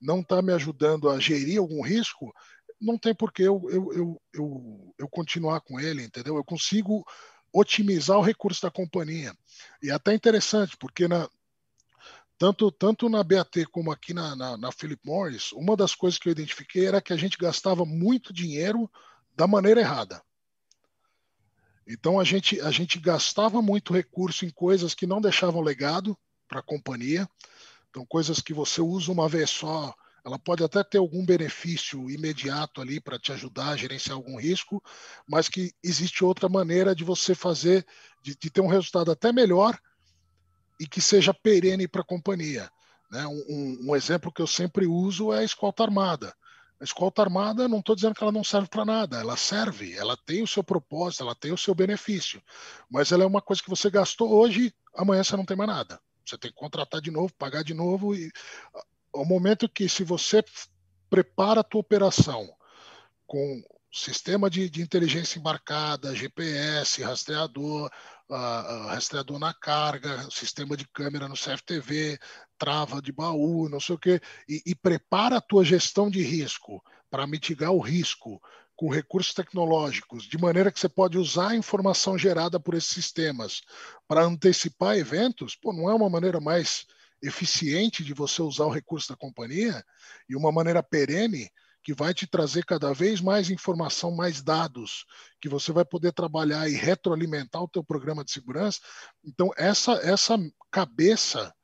[0.00, 2.32] não está me ajudando a gerir algum risco,
[2.80, 6.36] não tem por que eu, eu, eu, eu, continuar com ele, entendeu?
[6.36, 7.04] Eu consigo
[7.52, 9.36] otimizar o recurso da companhia.
[9.82, 11.28] E é até interessante, porque na,
[12.38, 16.30] tanto, tanto na BAT como aqui na, na, na Philip Morris, uma das coisas que
[16.30, 18.90] eu identifiquei era que a gente gastava muito dinheiro
[19.36, 20.22] da maneira errada.
[21.86, 26.16] Então a gente, a gente gastava muito recurso em coisas que não deixavam legado
[26.48, 27.28] para a companhia.
[27.90, 29.94] Então, coisas que você usa uma vez só,
[30.24, 34.82] ela pode até ter algum benefício imediato ali para te ajudar a gerenciar algum risco,
[35.28, 37.86] mas que existe outra maneira de você fazer,
[38.22, 39.78] de, de ter um resultado até melhor
[40.80, 42.70] e que seja perene para a companhia.
[43.10, 43.26] Né?
[43.26, 46.34] Um, um, exemplo que eu sempre uso é a escolta armada.
[46.84, 50.42] Escolta armada, não estou dizendo que ela não serve para nada, ela serve, ela tem
[50.42, 52.42] o seu propósito, ela tem o seu benefício,
[52.90, 56.00] mas ela é uma coisa que você gastou hoje, amanhã você não tem mais nada.
[56.24, 58.30] Você tem que contratar de novo, pagar de novo, e
[59.12, 60.44] ao momento que se você
[61.10, 62.48] prepara a tua operação
[63.26, 67.88] com sistema de, de inteligência embarcada, GPS, rastreador,
[68.28, 72.18] uh, rastreador na carga, sistema de câmera no CFTV,
[72.64, 76.82] trava de baú, não sei o quê, e, e prepara a tua gestão de risco
[77.10, 78.40] para mitigar o risco
[78.74, 83.60] com recursos tecnológicos, de maneira que você pode usar a informação gerada por esses sistemas
[84.08, 86.86] para antecipar eventos, pô, não é uma maneira mais
[87.22, 89.84] eficiente de você usar o recurso da companhia
[90.26, 91.50] e uma maneira perene
[91.82, 95.04] que vai te trazer cada vez mais informação, mais dados,
[95.38, 98.80] que você vai poder trabalhar e retroalimentar o teu programa de segurança.
[99.22, 100.38] Então, essa, essa
[100.70, 101.54] cabeça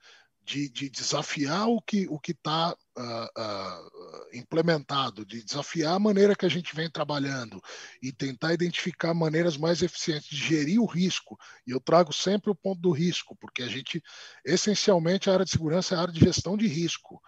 [0.50, 6.44] de, de desafiar o que o está uh, uh, implementado, de desafiar a maneira que
[6.44, 7.62] a gente vem trabalhando
[8.02, 11.38] e tentar identificar maneiras mais eficientes de gerir o risco.
[11.64, 14.02] E eu trago sempre o ponto do risco, porque a gente,
[14.44, 17.22] essencialmente, a área de segurança é a área de gestão de risco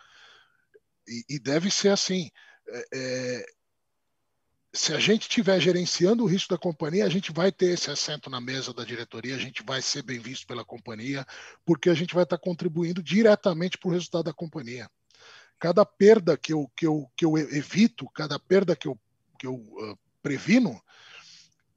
[1.07, 2.29] E, e deve ser assim.
[2.69, 3.47] É, é,
[4.75, 8.31] se a gente estiver gerenciando o risco da companhia, a gente vai ter esse assento
[8.31, 11.27] na mesa da diretoria, a gente vai ser bem visto pela companhia,
[11.65, 14.89] porque a gente vai estar contribuindo diretamente para o resultado da companhia.
[15.59, 18.99] Cada perda que eu, que eu, que eu evito, cada perda que eu,
[19.39, 20.81] que eu uh, previno,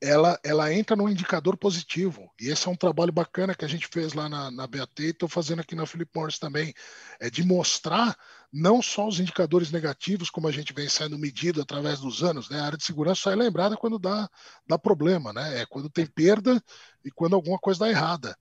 [0.06, 2.32] ela, ela entra num indicador positivo.
[2.40, 5.06] E esse é um trabalho bacana que a gente fez lá na, na BAT e
[5.06, 6.74] estou fazendo aqui na Philip Morris também.
[7.20, 8.16] É de mostrar
[8.54, 12.50] não só os indicadores negativos, como a gente vem sendo medido através dos anos.
[12.50, 12.60] Né?
[12.60, 14.30] A área de segurança só é lembrada quando dá,
[14.68, 15.62] dá problema, né?
[15.62, 16.64] é quando tem perda
[17.04, 18.38] e quando alguma coisa dá errada.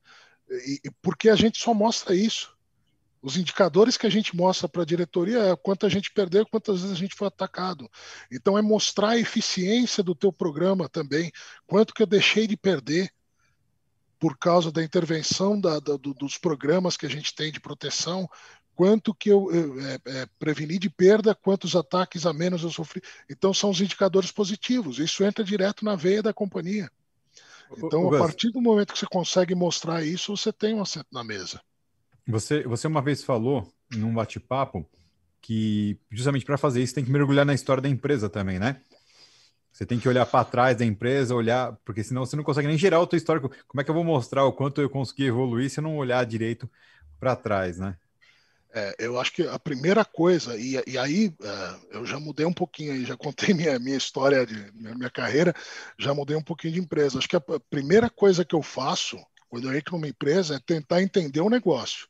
[0.50, 2.53] E, porque a gente só mostra isso.
[3.24, 6.82] Os indicadores que a gente mostra para a diretoria é quanto a gente perdeu, quantas
[6.82, 7.90] vezes a gente foi atacado.
[8.30, 11.32] Então é mostrar a eficiência do teu programa também,
[11.66, 13.10] quanto que eu deixei de perder
[14.18, 18.28] por causa da intervenção da, da, do, dos programas que a gente tem de proteção,
[18.74, 23.00] quanto que eu, eu é, é, preveni de perda, quantos ataques a menos eu sofri.
[23.30, 24.98] Então são os indicadores positivos.
[24.98, 26.90] Isso entra direto na veia da companhia.
[27.74, 31.24] Então, a partir do momento que você consegue mostrar isso, você tem um assento na
[31.24, 31.58] mesa.
[32.26, 34.88] Você, você uma vez falou num bate-papo
[35.40, 38.80] que justamente para fazer isso tem que mergulhar na história da empresa também, né?
[39.70, 42.78] Você tem que olhar para trás da empresa, olhar, porque senão você não consegue nem
[42.78, 43.50] gerar o teu histórico.
[43.66, 46.24] Como é que eu vou mostrar o quanto eu consegui evoluir se eu não olhar
[46.24, 46.70] direito
[47.18, 47.96] para trás, né?
[48.72, 52.52] É, eu acho que a primeira coisa, e, e aí é, eu já mudei um
[52.52, 55.54] pouquinho aí, já contei minha, minha história de minha, minha, carreira,
[55.98, 57.18] já mudei um pouquinho de empresa.
[57.18, 59.16] Acho que a primeira coisa que eu faço
[59.48, 62.08] quando eu entro numa empresa é tentar entender o negócio.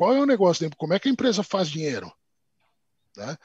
[0.00, 0.78] Qual é o negócio dentro?
[0.78, 2.10] Como é que a empresa faz dinheiro?
[3.14, 3.36] Né?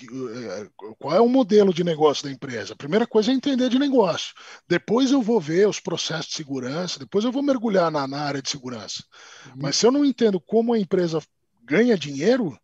[0.00, 0.68] Eh,
[0.98, 2.72] qual é o modelo de negócio da empresa?
[2.72, 4.32] A primeira coisa é entender de negócio.
[4.66, 8.40] Depois eu vou ver os processos de segurança, depois eu vou mergulhar na, na área
[8.40, 9.04] de segurança.
[9.48, 9.56] Uhum.
[9.56, 11.20] Mas se eu não entendo como a empresa
[11.62, 12.58] ganha dinheiro,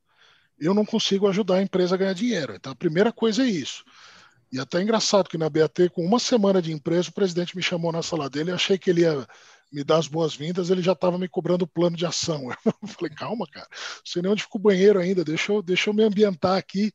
[0.59, 2.55] eu não consigo ajudar a empresa a ganhar dinheiro.
[2.55, 3.85] Então a primeira coisa é isso.
[4.51, 7.63] E até é engraçado que na BAT, com uma semana de empresa, o presidente me
[7.63, 9.27] chamou na sala dele e achei que ele ia
[9.75, 12.49] me dar as boas-vindas, ele já estava me cobrando o plano de ação.
[12.65, 15.91] Eu falei, calma, cara, não sei nem onde fica o banheiro ainda, deixa eu, deixa
[15.91, 16.93] eu me ambientar aqui.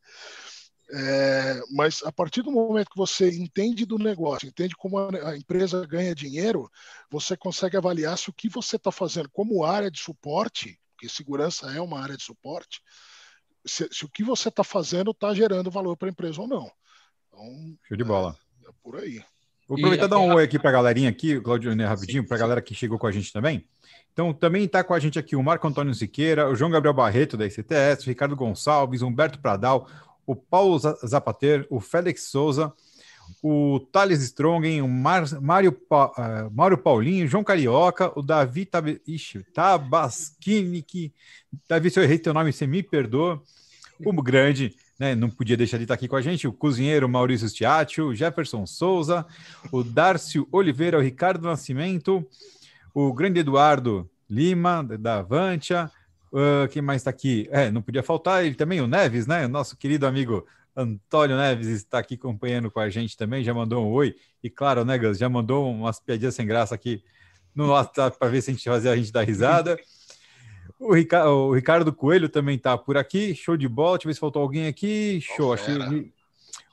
[0.92, 5.86] É, mas a partir do momento que você entende do negócio, entende como a, empresa
[5.86, 6.72] ganha dinheiro,
[7.12, 11.72] você consegue avaliar se o que você está fazendo como área de suporte, porque segurança
[11.72, 12.82] é uma área de suporte,
[13.65, 16.72] se, se o que você está fazendo está gerando valor para a empresa ou não.
[17.28, 18.36] Então, Show de bola.
[18.65, 19.22] É, é por aí.
[19.69, 22.36] Vou aproveitar e dar um oi aqui para a galerinha aqui, Claudio, né, rapidinho, para
[22.38, 23.67] a galera que chegou com a gente também.
[24.12, 27.38] Então, também está com a gente aqui o Marco Antônio Siqueira, o João Gabriel Barreto,
[27.38, 29.88] da ICTS, o Ricardo Gonçalves, Humberto Pradal,
[30.25, 32.73] o Paulo Zapater, o Félix Souza,
[33.43, 39.43] o Thales Strongen, o Mar, Mário, uh, Mário Paulinho, João Carioca, o Davi Tab, Ixi,
[39.53, 41.13] Tabaschini, que
[41.67, 43.39] Davi, se eu errei teu nome, você me perdoa,
[44.03, 47.48] o grande né, não podia deixar de estar aqui com a gente, o cozinheiro Maurício
[47.48, 49.26] Stiaccio, o Jefferson Souza,
[49.72, 52.28] o Dárcio Oliveira, o Ricardo Nascimento,
[52.94, 55.90] o grande Eduardo Lima, da Avantia,
[56.34, 57.48] uh, quem mais está aqui?
[57.52, 62.00] É, não podia faltar, e também o Neves, né, nosso querido amigo Antônio Neves está
[62.00, 65.30] aqui acompanhando com a gente também, já mandou um oi, e claro, né, Gus, já
[65.30, 67.02] mandou umas piadinhas sem graça aqui
[67.56, 69.78] no WhatsApp para ver se a gente fazia a gente dar risada.
[70.80, 73.36] O, Rica, o Ricardo Coelho também está por aqui.
[73.36, 73.98] Show de bola.
[73.98, 75.20] Deixa eu ver se faltou alguém aqui.
[75.22, 75.54] Show.
[75.54, 75.76] Achei...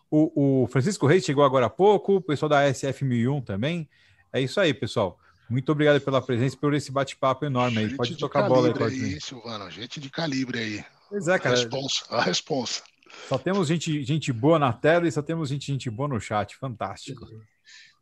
[0.09, 2.17] O, o, Francisco Reis chegou agora há pouco.
[2.17, 3.89] O pessoal da SF 1001 também.
[4.33, 5.19] É isso aí, pessoal.
[5.51, 7.97] Muito obrigado pela presença e por esse bate-papo enorme aí.
[7.97, 9.71] Pode tocar a bola aí, aí, Silvano.
[9.71, 10.85] Gente de calibre aí.
[11.09, 11.57] Pois é, cara.
[11.57, 12.05] A responsa.
[12.09, 12.83] A responsa.
[13.29, 16.57] Só temos gente, gente boa na tela e só temos gente, gente boa no chat.
[16.57, 17.27] Fantástico.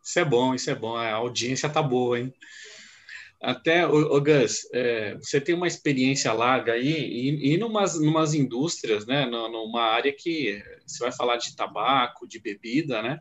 [0.02, 0.96] Isso é bom, isso é bom.
[0.96, 2.32] A audiência tá boa, hein?
[3.40, 9.06] Até, o, Gus, é, você tem uma experiência larga aí e, e numas, numas indústrias,
[9.06, 13.20] né, numa área que você vai falar de tabaco, de bebida, né?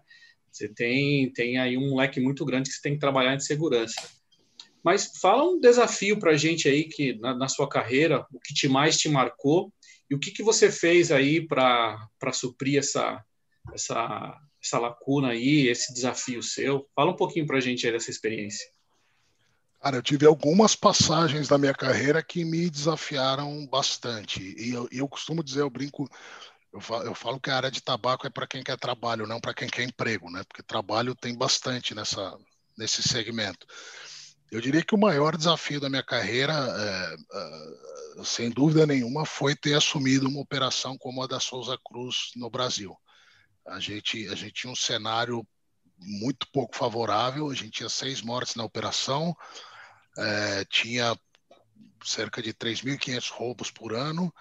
[0.50, 4.02] Você tem, tem aí um leque muito grande que você tem que trabalhar em segurança.
[4.84, 8.54] Mas fala um desafio para a gente aí que na, na, sua carreira, o que
[8.54, 9.74] te mais te marcou
[10.10, 11.98] e o que, que você fez aí para
[12.34, 13.24] suprir essa,
[13.74, 16.88] essa, essa lacuna aí, esse desafio seu.
[16.94, 18.68] Fala um pouquinho para a gente aí dessa experiência.
[19.84, 24.56] Cara, eu tive algumas passagens da minha carreira que me desafiaram bastante.
[24.58, 26.10] E eu, eu costumo dizer, eu brinco,
[26.72, 29.42] eu falo, eu falo, que a área de tabaco é para quem quer trabalho, não
[29.42, 30.42] para quem quer emprego, né?
[30.46, 32.34] Porque trabalho tem bastante nessa,
[32.78, 33.68] nesse segmento.
[34.50, 37.16] Eu diria que o maior desafio da minha carreira, é,
[38.22, 42.50] é, sem dúvida nenhuma, foi ter assumido uma operação como a da Souza Cruz no
[42.50, 42.96] Brasil.
[43.68, 45.46] A gente, a gente tinha um cenário
[46.00, 49.36] muito pouco favorável, a gente tinha seis mortes na operação,
[50.18, 51.18] é, tinha
[52.04, 54.34] cerca de 3.500 roubos por ano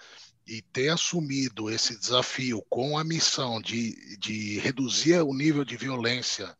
[0.47, 6.57] e ter assumido esse desafio com a missão de, de reduzir o nível de violência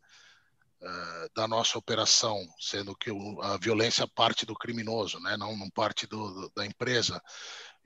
[0.81, 5.35] uh, da nossa operação, sendo que o, a violência parte do criminoso, né?
[5.37, 7.21] não, não parte do, do, da empresa,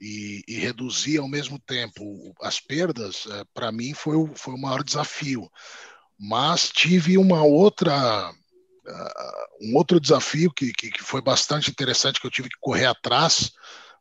[0.00, 4.58] e, e, reduzir ao mesmo tempo as perdas, uh, para mim foi o, foi o
[4.58, 5.50] maior desafio.
[6.18, 8.32] Mas tive uma outra.
[8.88, 12.86] Uh, um outro desafio que, que, que foi bastante interessante, que eu tive que correr
[12.86, 13.52] atrás,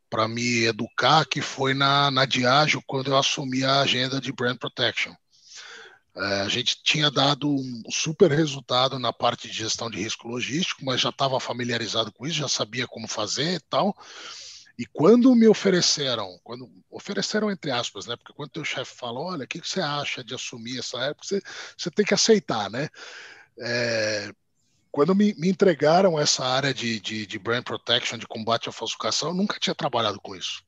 [0.10, 4.58] para me educar, que foi na, na Diageo, quando eu assumi a agenda de Brand
[4.58, 5.14] Protection.
[6.16, 10.84] É, a gente tinha dado um super resultado na parte de gestão de risco logístico,
[10.84, 13.96] mas já estava familiarizado com isso, já sabia como fazer e tal.
[14.80, 18.16] E quando me ofereceram, quando ofereceram entre aspas, né?
[18.16, 21.28] Porque quando teu chefe fala, olha, o que, que você acha de assumir essa época,
[21.28, 21.42] você,
[21.76, 22.90] você tem que aceitar, né?
[23.60, 24.32] É,
[24.92, 29.30] quando me, me, entregaram essa área de, de, de, brand protection, de combate à falsificação,
[29.30, 30.64] eu nunca tinha trabalhado com isso.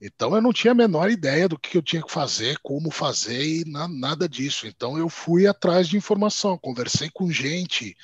[0.00, 3.44] Então eu não tinha a menor ideia do que eu tinha que fazer, como fazer
[3.44, 4.66] e na, nada disso.
[4.66, 7.96] Então eu fui atrás de informação, conversei com gente.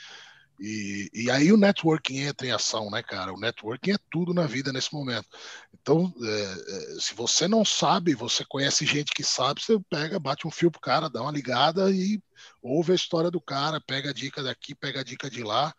[0.60, 3.32] E, e aí o networking entra em ação, né, cara?
[3.32, 5.26] O networking é tudo na vida nesse momento.
[5.72, 10.46] Então, é, é, se você não sabe, você conhece gente que sabe, você pega, bate
[10.46, 12.20] um fio pro cara, dá uma ligada e
[12.62, 15.74] ouve a história do cara, pega a dica daqui, pega a dica de lá.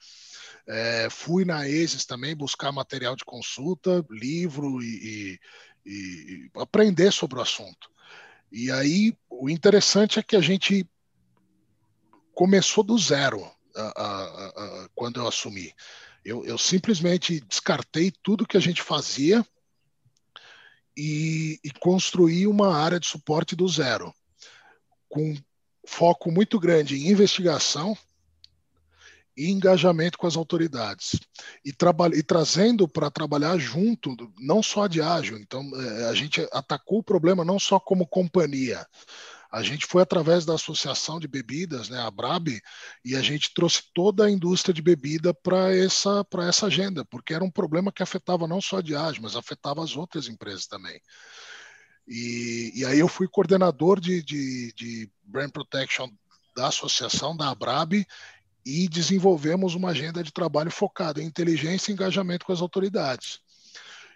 [0.67, 5.39] É, fui na ESES também buscar material de consulta, livro e,
[5.85, 7.89] e, e, aprender sobre o assunto.
[8.51, 10.87] E aí o interessante é que a gente
[12.33, 13.43] começou do zero
[13.75, 15.73] a, a, a, quando eu assumi.
[16.23, 19.45] Eu, eu, simplesmente descartei tudo que a gente fazia
[20.95, 24.13] e, e construí uma área de suporte do zero,
[25.07, 25.35] com
[25.89, 27.97] foco muito grande em investigação
[29.35, 31.19] e engajamento com as autoridades
[31.65, 31.73] e,
[32.13, 35.37] e trazendo para trabalhar junto, não só de ágil.
[35.39, 38.85] Então, é, a gente atacou o problema não só como companhia,
[39.51, 42.49] a gente foi através da associação de bebidas, né, a Brab,
[43.03, 47.33] e a gente trouxe toda a indústria de bebida para essa para essa agenda, porque
[47.33, 51.01] era um problema que afetava não só a Diageo, mas afetava as outras empresas também.
[52.09, 56.09] E, e aí eu fui coordenador de, de, de Brand Protection
[56.55, 58.03] da associação, da Abrab,
[58.65, 63.39] e desenvolvemos uma agenda de trabalho focada em inteligência e engajamento com as autoridades.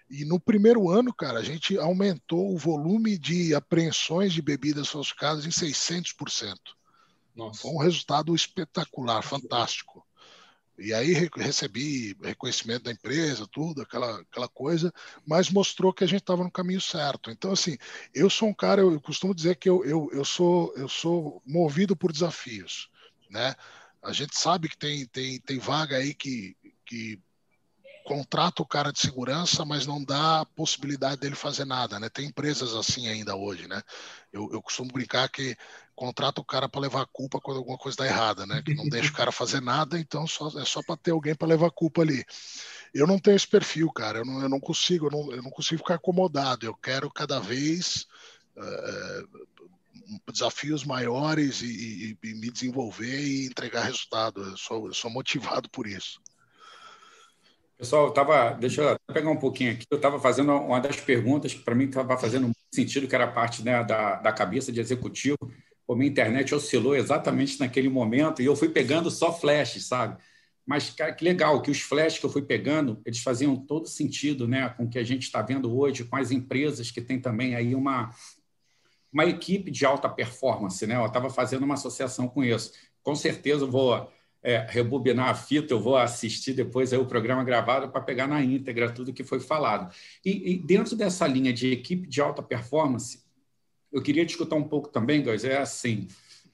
[0.10, 5.46] E no primeiro ano, cara, a gente aumentou o volume de apreensões de bebidas falsificadas
[5.46, 6.56] em 600%.
[7.36, 7.62] Nossa.
[7.62, 10.06] Foi um resultado espetacular, fantástico.
[10.84, 14.94] E aí recebi reconhecimento da empresa, tudo, aquela, aquela coisa,
[15.26, 17.32] mas mostrou que a gente estava no caminho certo.
[17.32, 17.78] Então, assim,
[18.14, 21.96] eu sou um cara, eu costumo dizer que eu, eu, eu, sou, eu sou movido
[21.96, 22.90] por desafios,
[23.30, 23.56] né?
[24.02, 27.18] A gente sabe que tem, tem, tem vaga aí que, que
[28.04, 32.10] contrata o cara de segurança, mas não dá a possibilidade dele fazer nada, né?
[32.10, 33.82] Tem empresas assim ainda hoje, né?
[34.32, 35.56] Eu, eu costumo brincar que
[35.96, 38.62] contrata o cara para levar a culpa quando alguma coisa está errada, né?
[38.66, 41.48] Que não deixa o cara fazer nada, então só, é só para ter alguém para
[41.48, 42.24] levar a culpa ali.
[42.94, 44.20] Eu não tenho esse perfil, cara.
[44.20, 46.66] Eu não, eu não consigo, eu não, eu não consigo ficar acomodado.
[46.66, 48.08] Eu quero cada vez
[48.56, 49.24] é,
[50.32, 54.44] desafios maiores e, e, e, me desenvolver e entregar resultado.
[54.44, 56.22] Eu sou, eu sou motivado por isso.
[57.78, 59.86] Pessoal, eu deixa eu pegar um pouquinho aqui.
[59.90, 63.32] Eu estava fazendo uma das perguntas que para mim estava fazendo muito sentido, que era
[63.32, 65.38] parte né, da, da cabeça de executivo.
[65.94, 70.20] Pô, minha internet oscilou exatamente naquele momento e eu fui pegando só flashes, sabe?
[70.66, 74.48] Mas, cara, que legal que os flashes que eu fui pegando, eles faziam todo sentido
[74.48, 77.54] né, com o que a gente está vendo hoje, com as empresas que tem também
[77.54, 78.10] aí uma,
[79.12, 80.84] uma equipe de alta performance.
[80.88, 80.96] Né?
[80.96, 82.72] Eu estava fazendo uma associação com isso.
[83.04, 87.44] Com certeza eu vou é, rebobinar a fita, eu vou assistir depois aí o programa
[87.44, 89.94] gravado para pegar na íntegra tudo que foi falado.
[90.26, 93.23] E, e, dentro dessa linha de equipe de alta performance,
[93.94, 96.08] eu queria discutir um pouco também, Góis, é assim,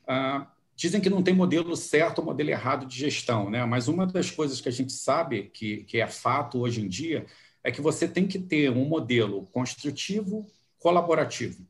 [0.03, 3.65] uh, dizem que não tem modelo certo ou modelo errado de gestão, né?
[3.65, 7.25] mas uma das coisas que a gente sabe que, que é fato hoje em dia
[7.63, 10.45] é que você tem que ter um modelo construtivo,
[10.77, 11.65] colaborativo.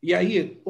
[0.00, 0.60] E aí,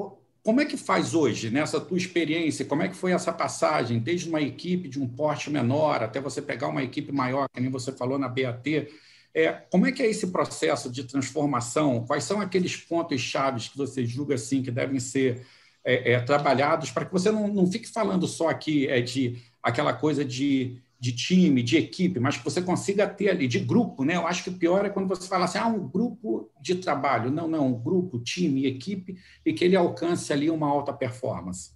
[0.43, 2.65] como é que faz hoje, nessa tua experiência?
[2.65, 6.41] Como é que foi essa passagem, desde uma equipe de um porte menor até você
[6.41, 8.89] pegar uma equipe maior, que nem você falou na BAT?
[9.35, 12.05] É, como é que é esse processo de transformação?
[12.07, 15.45] Quais são aqueles pontos chaves que você julga assim que devem ser
[15.85, 19.93] é, é, trabalhados para que você não, não fique falando só aqui é, de aquela
[19.93, 24.17] coisa de de time, de equipe, mas que você consiga ter ali, de grupo, né?
[24.17, 27.31] Eu acho que o pior é quando você fala assim, ah, um grupo de trabalho.
[27.31, 31.73] Não, não, um grupo, time, equipe, e que ele alcance ali uma alta performance.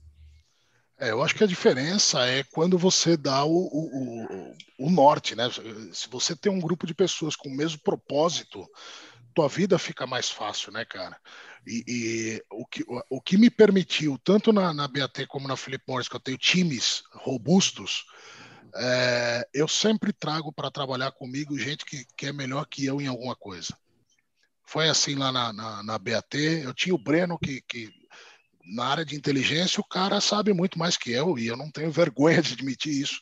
[1.00, 5.36] É, eu acho que a diferença é quando você dá o, o, o, o norte,
[5.36, 5.44] né?
[5.92, 8.68] Se você tem um grupo de pessoas com o mesmo propósito,
[9.32, 11.16] tua vida fica mais fácil, né, cara?
[11.64, 15.84] E, e o, que, o que me permitiu, tanto na, na BAT como na Philip
[15.86, 18.04] Morris, que eu tenho times robustos,
[18.74, 23.06] é, eu sempre trago para trabalhar comigo gente que, que é melhor que eu em
[23.06, 23.76] alguma coisa.
[24.64, 26.34] Foi assim lá na, na, na BAT,
[26.64, 27.88] eu tinha o Breno, que, que
[28.68, 31.90] na área de inteligência o cara sabe muito mais que eu, e eu não tenho
[31.90, 33.20] vergonha de admitir isso.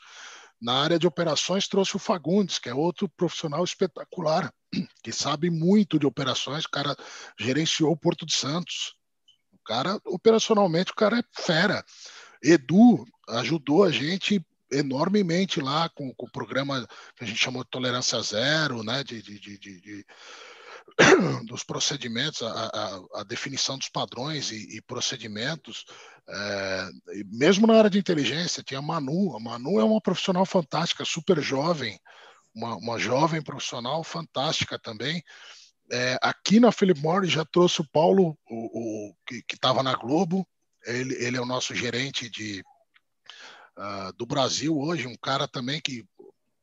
[0.61, 4.53] Na área de operações trouxe o Fagundes, que é outro profissional espetacular,
[5.03, 6.97] que sabe muito de operações, o cara
[7.39, 8.95] gerenciou o Porto de Santos.
[9.53, 11.85] O cara, operacionalmente, o cara é fera.
[12.43, 17.71] Edu ajudou a gente enormemente lá com, com, o programa que a gente chamou de
[17.71, 20.07] tolerância zero, né, de, de, de, de
[21.47, 25.85] dos procedimentos, a, a, a, definição dos padrões e, e procedimentos,
[26.29, 26.89] é,
[27.27, 29.37] mesmo na área de inteligência, tinha a Manu.
[29.37, 31.99] A Manu é uma profissional fantástica, super jovem,
[32.55, 35.23] uma, uma jovem profissional fantástica também.
[35.91, 40.47] É, aqui na Philip Morris já trouxe o Paulo, o, o que estava na Globo.
[40.85, 42.63] Ele, ele é o nosso gerente de,
[43.77, 46.05] uh, do Brasil hoje, um cara também que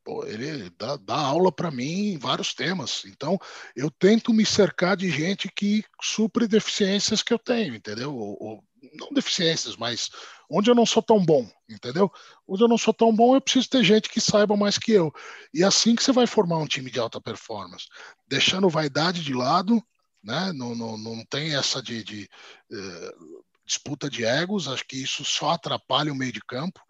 [0.03, 3.03] pô, ele dá, dá aula para mim em vários temas.
[3.05, 3.39] Então,
[3.75, 8.15] eu tento me cercar de gente que supre deficiências que eu tenho, entendeu?
[8.15, 10.09] Ou, ou, não deficiências, mas
[10.49, 12.11] onde eu não sou tão bom, entendeu?
[12.45, 15.11] Onde eu não sou tão bom, eu preciso ter gente que saiba mais que eu.
[15.53, 17.85] E é assim que você vai formar um time de alta performance,
[18.27, 19.81] deixando vaidade de lado,
[20.21, 20.51] né?
[20.53, 22.29] Não, não, não tem essa de, de
[22.71, 26.81] uh, disputa de egos, acho que isso só atrapalha o meio de campo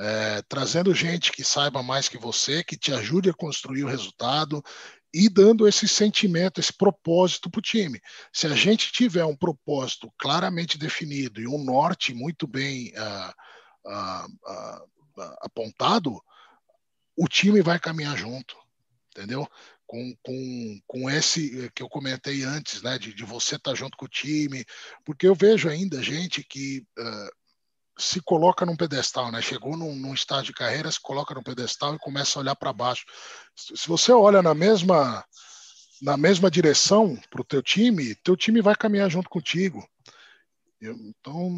[0.00, 4.64] é, trazendo gente que saiba mais que você, que te ajude a construir o resultado
[5.12, 8.00] e dando esse sentimento, esse propósito para o time.
[8.32, 14.26] Se a gente tiver um propósito claramente definido e um norte muito bem uh, uh,
[14.26, 16.18] uh, apontado,
[17.14, 18.56] o time vai caminhar junto,
[19.10, 19.46] entendeu?
[19.86, 23.98] Com, com, com esse que eu comentei antes, né, de, de você estar tá junto
[23.98, 24.64] com o time,
[25.04, 26.86] porque eu vejo ainda gente que
[28.00, 29.40] se coloca num pedestal, né?
[29.42, 32.72] Chegou num, num estágio de carreira, se coloca num pedestal e começa a olhar para
[32.72, 33.04] baixo.
[33.54, 35.24] Se você olha na mesma
[36.00, 39.86] na mesma direção para o teu time, teu time vai caminhar junto contigo.
[40.80, 41.54] Eu, então,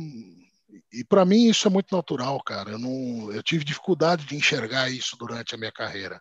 [0.92, 2.72] e para mim isso é muito natural, cara.
[2.72, 6.20] Eu não, eu tive dificuldade de enxergar isso durante a minha carreira.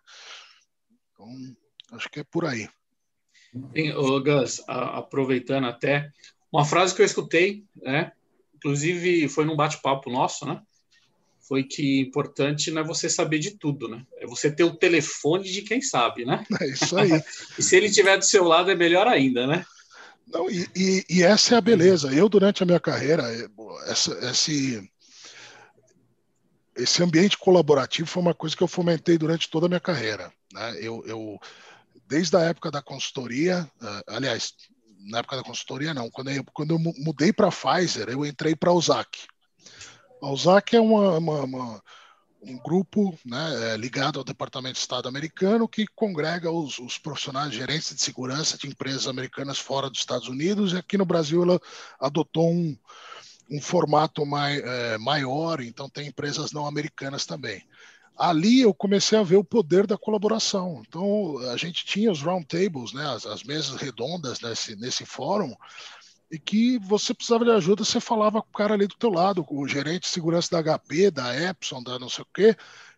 [1.12, 1.28] Então,
[1.92, 2.68] acho que é por aí.
[3.74, 3.92] Sim,
[4.22, 6.10] Gus, aproveitando até
[6.50, 8.12] uma frase que eu escutei, né?
[8.62, 10.60] Inclusive foi num bate-papo nosso, né?
[11.40, 14.06] Foi que importante não é você saber de tudo, né?
[14.18, 16.44] É você ter o telefone de quem sabe, né?
[16.60, 17.10] É isso aí.
[17.58, 19.64] e se ele estiver do seu lado, é melhor ainda, né?
[20.26, 22.14] Não, e, e, e, essa é a beleza.
[22.14, 23.48] Eu, durante a minha carreira, é,
[23.90, 24.88] essa, esse,
[26.76, 30.32] esse ambiente colaborativo foi uma coisa que eu fomentei durante toda a minha carreira.
[30.52, 30.78] Né?
[30.80, 31.40] Eu, eu
[32.08, 34.54] desde a época da consultoria, uh, aliás,
[35.04, 38.70] na época da consultoria não, quando eu, quando eu mudei para Pfizer, eu entrei para
[38.70, 39.26] a USAC.
[40.22, 41.82] A USAC é uma, uma, uma
[42.44, 47.54] um grupo né, é, ligado ao Departamento de Estado americano que congrega os, os, profissionais
[47.54, 50.72] gerentes de segurança de empresas americanas fora dos Estados Unidos.
[50.72, 51.60] E aqui no Brasil ela
[52.00, 52.76] adotou um,
[53.48, 57.64] um formato mai, é, maior, então tem empresas não americanas também
[58.16, 60.82] ali eu comecei a ver o poder da colaboração.
[60.86, 65.54] Então, a gente tinha os round tables, né, as, as mesas redondas nesse, nesse fórum,
[66.30, 69.44] e que você precisava de ajuda, você falava com o cara ali do teu lado,
[69.44, 72.56] com o gerente de segurança da HP, da Epson, da não sei o quê,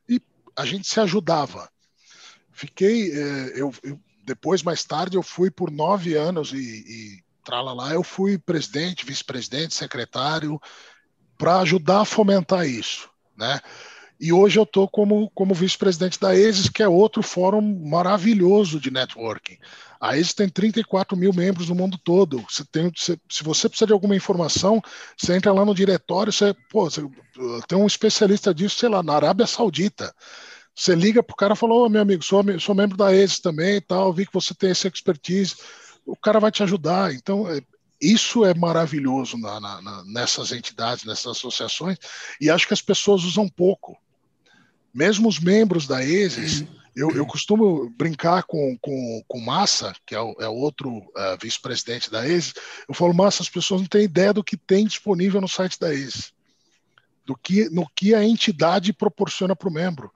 [0.08, 0.20] e
[0.56, 1.68] a gente se ajudava.
[2.52, 7.92] Fiquei, é, eu, eu, depois, mais tarde, eu fui por nove anos e, e lá,
[7.92, 10.60] eu fui presidente, vice-presidente, secretário,
[11.36, 13.60] para ajudar a fomentar isso, né?
[14.20, 18.90] E hoje eu estou como, como vice-presidente da ESIS, que é outro fórum maravilhoso de
[18.90, 19.58] networking.
[20.00, 22.44] A ESIS tem 34 mil membros no mundo todo.
[22.48, 24.80] Você tem, você, se você precisa de alguma informação,
[25.16, 27.02] você entra lá no diretório, você, pô, você,
[27.66, 30.14] tem um especialista disso, sei lá, na Arábia Saudita.
[30.74, 33.40] Você liga para o cara e fala, ô, meu amigo, sou, sou membro da ESIS
[33.40, 35.56] também e tal, vi que você tem essa expertise.
[36.06, 37.14] O cara vai te ajudar.
[37.14, 37.60] Então, é,
[38.00, 41.96] isso é maravilhoso na, na, nessas entidades, nessas associações,
[42.40, 43.96] e acho que as pessoas usam pouco
[44.94, 46.64] mesmo os membros da ESIS,
[46.94, 52.10] eu, eu costumo brincar com, com, com Massa, que é, o, é outro uh, vice-presidente
[52.10, 52.54] da ESIS,
[52.88, 55.92] eu falo, Massa, as pessoas não têm ideia do que tem disponível no site da
[55.92, 56.32] ESIS,
[57.26, 60.12] do que, no que a entidade proporciona para o membro.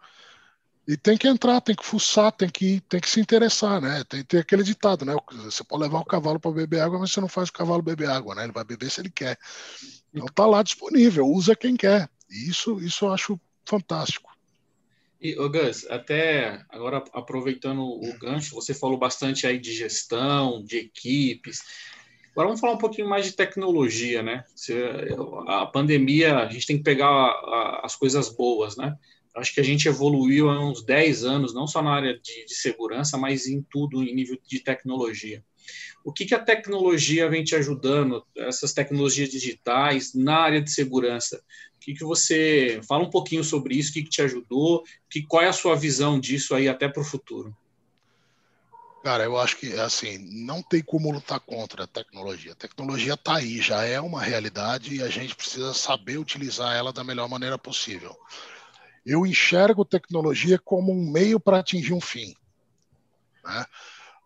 [0.87, 4.03] E tem que entrar, tem que fuçar, tem que, tem que se interessar, né?
[4.09, 5.15] Tem, tem aquele ditado, né?
[5.45, 8.09] Você pode levar o cavalo para beber água, mas você não faz o cavalo beber
[8.09, 8.45] água, né?
[8.45, 9.39] Ele vai beber se ele quer.
[10.15, 12.09] Então tá lá disponível, usa quem quer.
[12.31, 14.28] E isso, isso eu acho fantástico.
[15.21, 20.79] E, ô Gus, até agora aproveitando o gancho, você falou bastante aí de gestão, de
[20.79, 21.61] equipes.
[22.31, 24.45] Agora vamos falar um pouquinho mais de tecnologia, né?
[25.49, 27.35] A pandemia, a gente tem que pegar
[27.83, 28.97] as coisas boas, né?
[29.35, 32.55] Acho que a gente evoluiu há uns 10 anos, não só na área de, de
[32.55, 35.45] segurança, mas em tudo, em nível de tecnologia.
[36.05, 41.43] O que, que a tecnologia vem te ajudando, essas tecnologias digitais, na área de segurança?
[41.77, 43.91] O que, que você fala um pouquinho sobre isso?
[43.91, 44.83] O que, que te ajudou?
[45.11, 47.57] Que, qual é a sua visão disso aí até para o futuro?
[49.03, 52.53] Cara, eu acho que assim não tem como lutar contra a tecnologia.
[52.53, 56.93] A tecnologia está aí, já é uma realidade e a gente precisa saber utilizar ela
[56.93, 58.17] da melhor maneira possível.
[59.07, 62.35] Eu enxergo tecnologia como um meio para atingir um fim.
[63.45, 63.65] Né?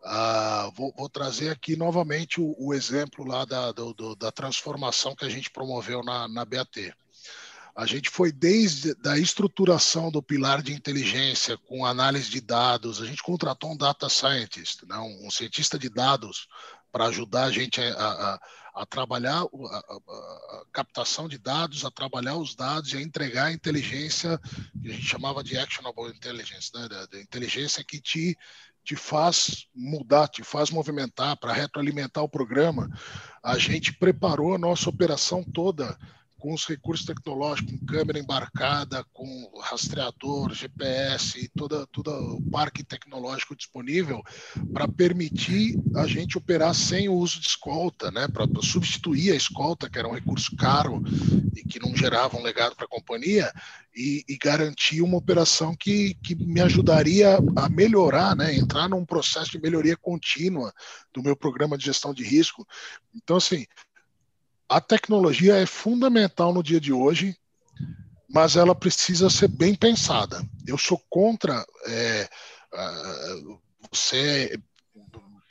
[0.05, 5.15] Ah, vou, vou, trazer aqui novamente o, o exemplo lá da, do, do, da transformação
[5.15, 6.93] que a gente promoveu na, na BAT.
[7.75, 13.07] A gente foi desde a estruturação do pilar de inteligência com análise de dados, a
[13.07, 16.49] gente contratou um data scientist, né, um cientista de dados
[16.91, 18.41] para ajudar a gente a, a,
[18.83, 23.53] a trabalhar a, a, captação de dados, a trabalhar os dados e a entregar a
[23.53, 24.39] inteligência
[24.83, 28.37] que a gente chamava de actionable intelligence, né, da, da inteligência que te
[28.85, 32.91] te faz mudar, te faz movimentar para retroalimentar o programa.
[33.43, 35.97] A gente preparou a nossa operação toda
[36.43, 43.55] com os recursos tecnológicos, com câmera embarcada, com rastreador, GPS toda, todo o parque tecnológico
[43.55, 44.21] disponível
[44.73, 48.27] para permitir a gente operar sem o uso de escolta, né?
[48.27, 51.01] para substituir a escolta, que era um recurso caro
[51.55, 53.53] e que não gerava um legado para a companhia,
[53.95, 58.57] e, e, garantir uma operação que, que me ajudaria a melhorar, né?
[58.57, 60.73] entrar num processo de melhoria contínua
[61.13, 62.67] do meu programa de gestão de risco.
[63.15, 63.67] Então, assim,
[64.73, 67.37] a tecnologia é fundamental no dia de hoje,
[68.29, 70.43] mas ela precisa ser bem pensada.
[70.67, 72.29] Eu sou contra é,
[73.93, 74.59] você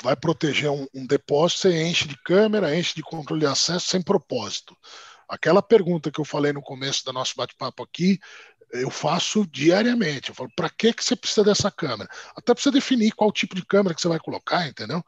[0.02, 4.02] vai proteger um, um, depósito, você enche de câmera, enche de controle de acesso sem
[4.02, 4.76] propósito.
[5.30, 8.20] Aquela pergunta que eu falei no começo do nosso bate-papo aqui,
[8.72, 10.30] eu faço diariamente.
[10.30, 12.10] Eu falo, para que, que você precisa dessa câmera?
[12.36, 15.04] Até precisa definir qual tipo de câmera que você vai colocar, entendeu?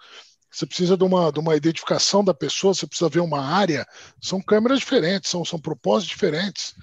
[0.54, 3.86] Você precisa de uma, de uma identificação da pessoa, você precisa ver uma área.
[4.22, 6.76] São câmeras diferentes, são, são propósitos diferentes.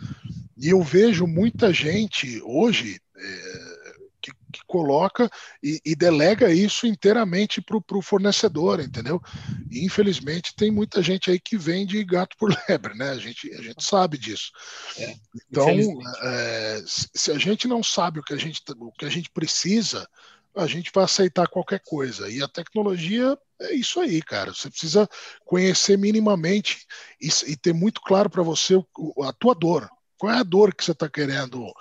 [0.59, 5.31] E eu vejo muita gente hoje é, que, que, coloca
[5.63, 9.23] e, e, delega isso inteiramente para o fornecedor, entendeu?
[9.71, 13.11] E infelizmente tem muita gente aí que vende gato por lebre, né?
[13.11, 14.51] A gente, a gente sabe disso.
[14.99, 15.15] É,
[15.49, 15.79] então,
[16.23, 20.09] é, se a gente não sabe o que a gente, o que a gente precisa,
[20.57, 22.29] a gente vai aceitar qualquer coisa.
[22.29, 24.53] E a tecnologia é isso aí, cara.
[24.53, 25.09] Você precisa
[25.45, 26.87] conhecer minimamente
[27.21, 29.89] e, e ter muito claro para você o, a tua dor.
[30.19, 31.73] Qual é a dor que você está querendo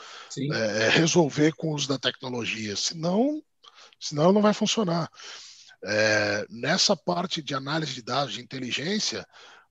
[0.54, 2.76] é, resolver com o uso da tecnologia?
[2.76, 3.42] Senão,
[4.00, 5.10] senão não vai funcionar.
[5.84, 9.26] É, nessa parte de análise de dados, de inteligência,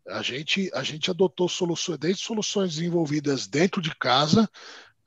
[0.07, 4.49] a gente, a gente adotou soluções, desde soluções desenvolvidas dentro de casa,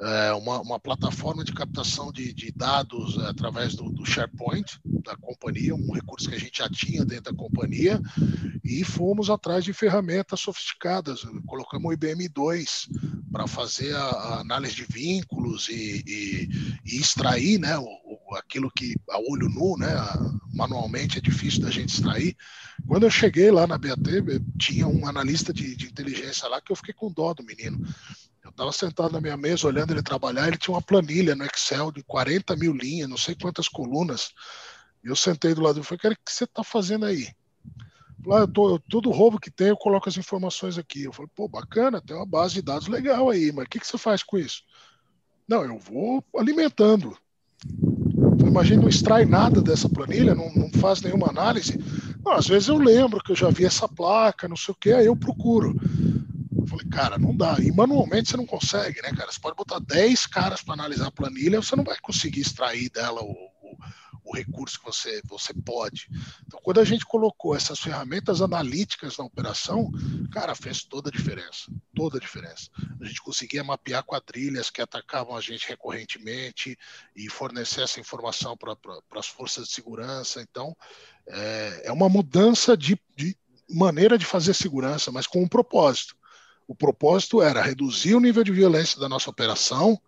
[0.01, 5.15] é, uma, uma, plataforma de captação de, de dados é, através do, do, SharePoint da
[5.15, 8.01] companhia, um recurso que a gente já tinha dentro da companhia,
[8.63, 11.21] e fomos atrás de ferramentas sofisticadas.
[11.45, 12.89] Colocamos o IBM 2
[13.31, 16.49] para fazer a, a, análise de vínculos e, e,
[16.83, 19.93] e extrair né, o, o, aquilo que a olho nu, né,
[20.51, 22.35] manualmente é difícil da gente extrair.
[22.87, 24.01] Quando eu cheguei lá na BAT,
[24.57, 27.79] tinha um analista de, de inteligência lá que eu fiquei com dó do menino
[28.51, 31.91] eu estava sentado na minha mesa olhando ele trabalhar, ele tinha uma planilha no Excel
[31.91, 34.31] de 40 mil linhas, não sei quantas colunas.
[35.03, 37.29] Eu sentei do lado e falei, cara, o que você está fazendo aí?
[38.25, 41.03] Lá, eu tô, todo roubo que tem, eu coloco as informações aqui.
[41.03, 43.87] Eu falei, pô, bacana, tem uma base de dados legal aí, mas o que, que
[43.87, 44.61] você faz com isso?
[45.47, 47.17] Não, eu vou alimentando.
[48.45, 51.79] Imagina, não extrai nada dessa planilha, não, não faz nenhuma análise.
[52.23, 54.91] Não, às vezes eu lembro que eu já vi essa placa, não sei o que,
[54.91, 55.73] aí eu procuro.
[56.71, 57.57] Falei, cara, não dá.
[57.59, 59.29] E manualmente você não consegue, né, cara?
[59.29, 63.21] Você pode botar 10 caras para analisar a planilha, você não vai conseguir extrair dela
[63.21, 63.77] o, o,
[64.23, 66.07] o, recurso que você, você pode.
[66.47, 69.91] Então, quando a gente colocou essas ferramentas analíticas na operação,
[70.31, 71.69] cara, fez toda a diferença.
[71.93, 72.69] Toda a diferença.
[73.01, 76.79] A gente conseguia mapear quadrilhas que atacavam a gente recorrentemente
[77.13, 78.77] e fornecer essa informação para
[79.19, 80.41] as forças de segurança.
[80.41, 80.73] Então,
[81.27, 83.35] é, é uma mudança de, de
[83.69, 86.20] maneira de fazer segurança, mas com um propósito.
[86.71, 90.01] O propósito era reduzir o nível de violência da nossa operação,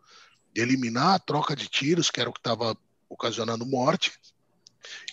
[0.55, 2.78] eliminar a troca de tiros, que era o que estava
[3.09, 4.14] ocasionando morte,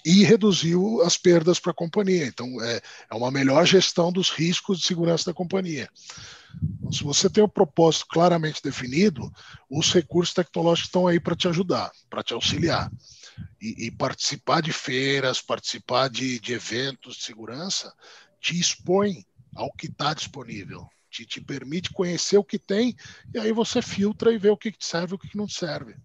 [0.07, 2.24] e reduziu as perdas para a companhia.
[2.24, 2.80] Então, é,
[3.11, 5.88] é uma melhor gestão dos riscos de segurança da companhia.
[6.78, 9.28] Então, se você tem o um propósito claramente definido,
[9.68, 12.92] os recursos tecnológicos estão aí para te ajudar, para te auxiliar.
[13.61, 17.92] E, e, participar de feiras, participar de, de eventos de segurança,
[18.40, 19.26] te expõe
[19.57, 22.96] ao que está disponível, te, te permite conhecer o que tem,
[23.34, 25.96] e aí você filtra e vê o que serve e o que não serve.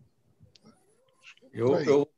[1.54, 2.10] Eu, eu,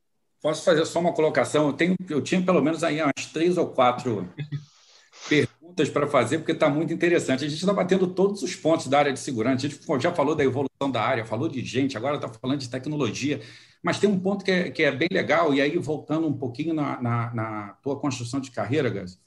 [0.42, 1.68] posso fazer só uma colocação?
[1.68, 4.32] Eu, tenho, eu tinha pelo menos aí umas três ou quatro
[5.28, 7.44] perguntas para fazer, porque está muito interessante.
[7.44, 9.66] A gente está batendo todos os pontos da área de segurança.
[9.66, 12.68] A gente já falou da evolução da área, falou de gente, agora está falando de
[12.68, 13.40] tecnologia.
[13.82, 16.74] Mas tem um ponto que é, que é, bem legal, e aí voltando um pouquinho
[16.74, 19.20] na, na, na tua construção de carreira, Gas,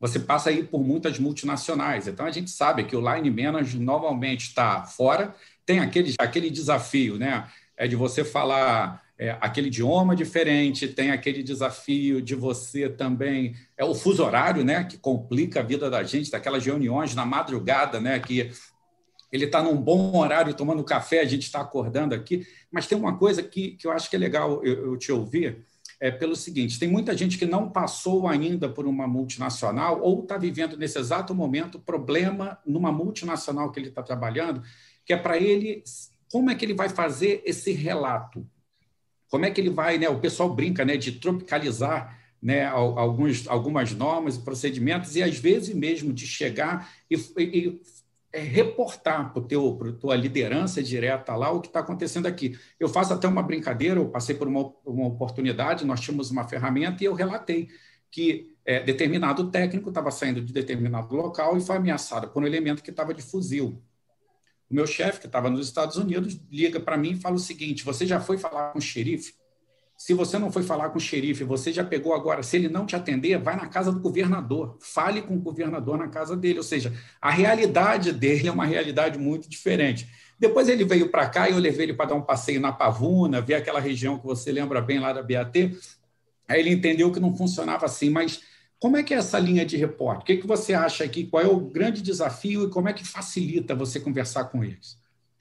[0.00, 2.06] você passa aí por muitas multinacionais.
[2.06, 5.34] Então a gente sabe que o line manager normalmente está fora,
[5.66, 7.48] tem aquele, aquele desafio, né?
[7.76, 13.54] É de você falar é, aquele idioma diferente, tem aquele desafio de você também.
[13.76, 14.84] É o fuso horário, né?
[14.84, 18.18] Que complica a vida da gente, daquelas reuniões na madrugada, né?
[18.20, 18.50] Que
[19.32, 22.46] ele está num bom horário tomando café, a gente está acordando aqui.
[22.70, 25.66] Mas tem uma coisa que, que eu acho que é legal eu, eu te ouvir,
[26.00, 30.36] é pelo seguinte: tem muita gente que não passou ainda por uma multinacional ou está
[30.36, 34.62] vivendo nesse exato momento problema numa multinacional que ele está trabalhando,
[35.04, 35.82] que é para ele
[36.30, 38.46] como é que ele vai fazer esse relato
[39.28, 40.08] como é que ele vai, né?
[40.08, 45.74] O pessoal brinca, né, de tropicalizar, né, alguns, algumas normas e procedimentos e às vezes
[45.74, 47.80] mesmo de chegar e, e
[48.32, 52.58] é, reportar para a tua liderança direta lá o que está acontecendo aqui.
[52.78, 57.02] Eu faço até uma brincadeira, eu passei por uma, uma oportunidade, nós tínhamos uma ferramenta
[57.02, 57.68] e eu relatei
[58.10, 62.82] que é, determinado técnico estava saindo de determinado local e foi ameaçado por um elemento
[62.82, 63.82] que estava de fuzil.
[64.70, 67.84] O meu chefe, que estava nos Estados Unidos, liga para mim e fala o seguinte:
[67.84, 69.32] você já foi falar com o xerife?
[69.98, 72.40] Se você não foi falar com o xerife, você já pegou agora.
[72.44, 74.78] Se ele não te atender, vai na casa do governador.
[74.80, 76.58] Fale com o governador na casa dele.
[76.58, 80.08] Ou seja, a realidade dele é uma realidade muito diferente.
[80.38, 83.40] Depois ele veio para cá e eu levei ele para dar um passeio na Pavuna,
[83.40, 85.76] ver aquela região que você lembra bem lá da BAT.
[86.46, 88.40] Aí ele entendeu que não funcionava assim, mas
[88.78, 90.22] como é que é essa linha de repórter?
[90.22, 91.26] O que, que você acha aqui?
[91.26, 94.96] Qual é o grande desafio e como é que facilita você conversar com eles?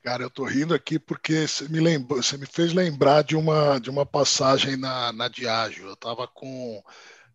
[0.07, 3.77] Cara, eu estou rindo aqui porque você me, lembrou, você me fez lembrar de uma,
[3.77, 5.85] de uma passagem na, na Diageo.
[5.85, 6.81] Eu estava com,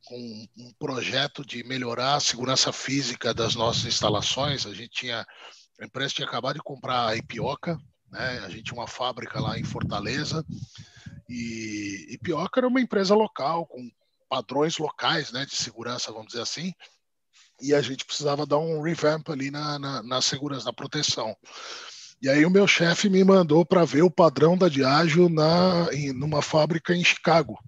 [0.07, 4.65] com um projeto de melhorar a segurança física das nossas instalações.
[4.65, 5.27] A gente tinha,
[5.79, 7.79] a empresa tinha acabado de comprar a Ipioca,
[8.11, 8.41] né?
[8.43, 10.43] a gente tinha uma fábrica lá em Fortaleza,
[11.29, 13.87] e Ipioca era uma empresa local, com
[14.31, 16.73] padrões locais né, de segurança, vamos dizer assim,
[17.61, 21.37] e a gente precisava dar um revamp ali na, na, na segurança, na proteção.
[22.23, 26.13] E aí o meu chefe me mandou para ver o padrão da Diageo na, em,
[26.13, 27.59] numa fábrica em Chicago.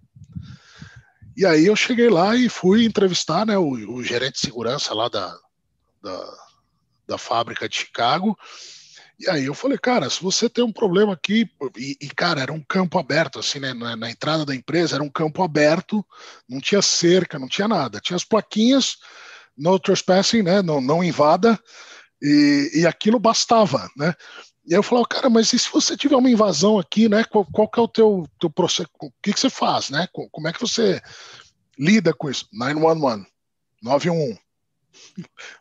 [1.37, 5.09] E aí eu cheguei lá e fui entrevistar né, o, o gerente de segurança lá
[5.09, 5.37] da,
[6.01, 6.37] da,
[7.09, 8.39] da fábrica de Chicago,
[9.19, 12.53] e aí eu falei, cara, se você tem um problema aqui, e, e cara, era
[12.53, 13.73] um campo aberto, assim, né?
[13.73, 16.05] Na, na, entrada da empresa era um campo aberto,
[16.49, 18.01] não tinha cerca, não tinha nada.
[18.01, 18.99] Tinha as plaquinhas,
[19.57, 20.63] no trespassing, né?
[20.63, 21.59] Não, não invada,
[22.25, 24.14] e, e aquilo bastava, né?
[24.66, 27.22] E aí eu falava, cara, mas e se você tiver uma invasão aqui, né?
[27.25, 28.89] Qual, qual que é o teu, teu processo?
[28.99, 30.09] O que, que você faz, né?
[30.33, 31.03] Como é que você
[31.79, 32.49] lida com isso?
[32.51, 33.27] 911,
[33.83, 34.41] 911,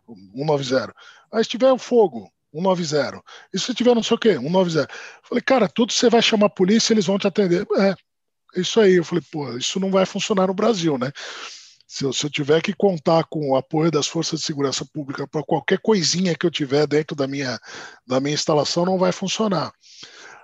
[0.07, 0.95] 190.
[1.33, 3.21] Aí se tiver fogo, 190.
[3.53, 4.87] E se tiver não sei o quê, 190.
[5.21, 7.67] Falei, cara, tudo você vai chamar a polícia, eles vão te atender.
[7.77, 7.93] É,
[8.55, 8.93] isso aí.
[8.93, 11.11] Eu falei, pô, isso não vai funcionar no Brasil, né?
[11.93, 15.27] Se eu, se eu tiver que contar com o apoio das forças de segurança pública
[15.27, 17.59] para qualquer coisinha que eu tiver dentro da minha,
[18.07, 19.71] da minha instalação, não vai funcionar.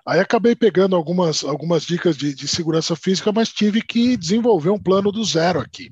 [0.05, 4.77] Aí acabei pegando algumas, algumas dicas de, de, segurança física, mas tive que desenvolver um
[4.77, 5.91] plano do zero aqui.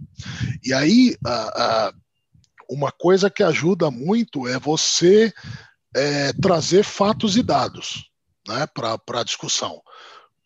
[0.63, 1.93] E aí, a, a,
[2.69, 5.33] uma coisa que ajuda muito é você
[5.95, 8.11] é, trazer fatos e dados
[8.47, 9.81] né, para a discussão.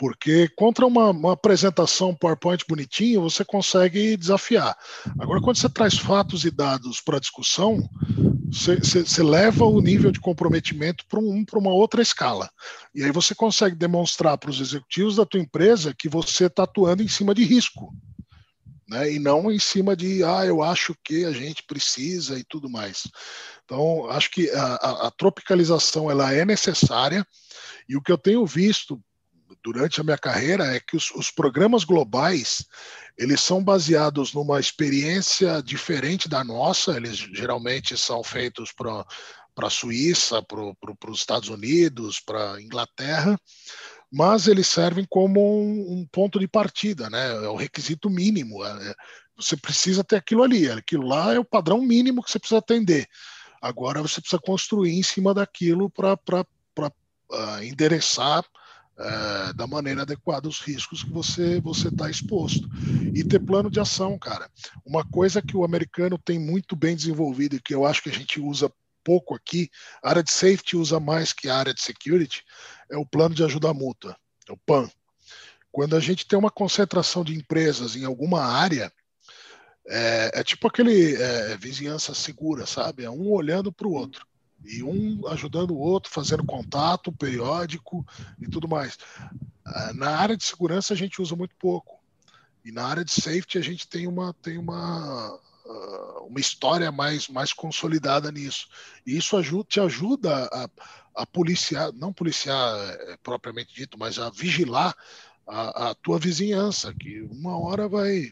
[0.01, 4.75] Porque contra uma, uma, apresentação PowerPoint bonitinho, você consegue desafiar.
[5.19, 7.87] Agora, quando você traz fatos e dados para discussão,
[8.51, 12.49] você, você, você, leva o nível de comprometimento para um, uma outra escala.
[12.95, 17.03] E aí você consegue demonstrar para os executivos da tua empresa que você está atuando
[17.03, 17.93] em cima de risco.
[18.89, 19.13] Né?
[19.13, 23.03] E não em cima de, ah, eu acho que a gente precisa e tudo mais.
[23.65, 27.23] Então, acho que a, a, a, tropicalização ela é necessária
[27.87, 28.99] e o que eu tenho visto
[29.63, 32.65] durante a minha carreira é que os, os programas globais
[33.17, 36.95] eles são baseados numa experiência diferente da nossa.
[36.97, 39.05] Eles geralmente são feitos para
[39.53, 43.39] para a Suíça, para os Estados Unidos, para a Inglaterra,
[44.11, 47.31] mas eles servem como um, um ponto de partida, né?
[47.43, 48.63] É o requisito mínimo.
[48.63, 48.95] É,
[49.35, 53.07] você precisa ter aquilo ali, aquilo lá é o padrão mínimo que você precisa atender.
[53.61, 58.43] Agora você precisa construir em cima daquilo para uh, endereçar
[58.97, 62.69] uh, da maneira adequada os riscos que você você está exposto
[63.13, 64.49] e ter plano de ação, cara.
[64.85, 68.13] Uma coisa que o americano tem muito bem desenvolvido e que eu acho que a
[68.13, 68.71] gente usa
[69.03, 69.69] pouco aqui,
[70.03, 72.43] a área de safety usa mais que a área de security,
[72.89, 74.15] é o plano de ajuda mútua,
[74.47, 74.89] é o PAN.
[75.71, 78.91] Quando a gente tem uma concentração de empresas em alguma área,
[79.87, 83.03] é, é tipo aquele é, vizinhança segura, sabe?
[83.03, 84.25] É um olhando para o outro
[84.63, 88.05] e um ajudando o outro, fazendo contato periódico
[88.39, 88.97] e tudo mais.
[89.65, 91.99] Ah, na área de segurança a gente usa muito pouco
[92.63, 97.27] e na área de safety a gente tem uma tem uma ah, uma história mais
[97.27, 98.67] mais consolidada nisso.
[99.05, 100.69] E isso ajuda, te ajuda a,
[101.15, 104.95] a policiar, não policiar é, propriamente dito, mas a vigilar
[105.47, 108.31] a, a tua vizinhança, que uma hora vai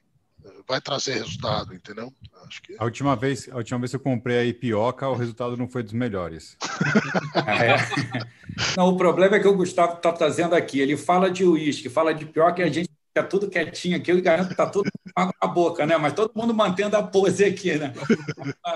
[0.68, 2.14] vai trazer resultado, entendeu?
[2.46, 2.76] Acho que...
[2.78, 5.84] a, última vez, a última vez que eu comprei a Ipioca, o resultado não foi
[5.84, 6.58] dos melhores.
[7.48, 7.76] é.
[8.78, 10.80] Não, o problema é que o Gustavo está trazendo aqui.
[10.80, 14.12] Ele fala de uísque, fala de pioca e a gente fica tudo quietinho aqui.
[14.12, 15.98] Eu garanto que está tudo com água na boca, né?
[15.98, 17.94] Mas todo mundo mantendo a pose aqui, né?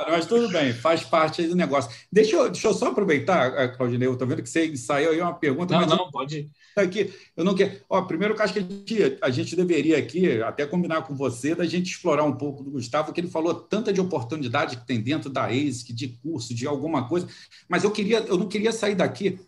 [0.09, 1.91] Mas tudo bem, faz parte do negócio.
[2.11, 5.21] Deixa eu, deixa eu só aproveitar, eh, Claudinei, eu estou vendo que você ensaiou aí
[5.21, 5.79] uma pergunta.
[5.79, 7.13] Não, não, pode aqui.
[7.37, 7.79] Eu não quero.
[7.89, 11.53] Ó, primeiro eu acho que a gente, a gente deveria aqui até combinar com você
[11.55, 14.99] da gente explorar um pouco do Gustavo, que ele falou tanta de oportunidade que tem
[15.01, 17.27] dentro da ASIC, de curso, de alguma coisa,
[17.67, 19.39] mas eu queria, eu não queria sair daqui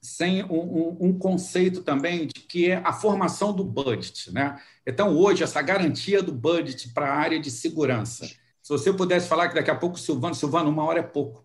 [0.00, 4.32] sem um, um, um, conceito também de que é a formação do budget.
[4.32, 4.58] Né?
[4.86, 8.26] Então, hoje, essa garantia do budget para a área de segurança.
[8.62, 11.44] Se você pudesse falar que daqui a pouco, Silvano, Silvano, uma hora é pouco.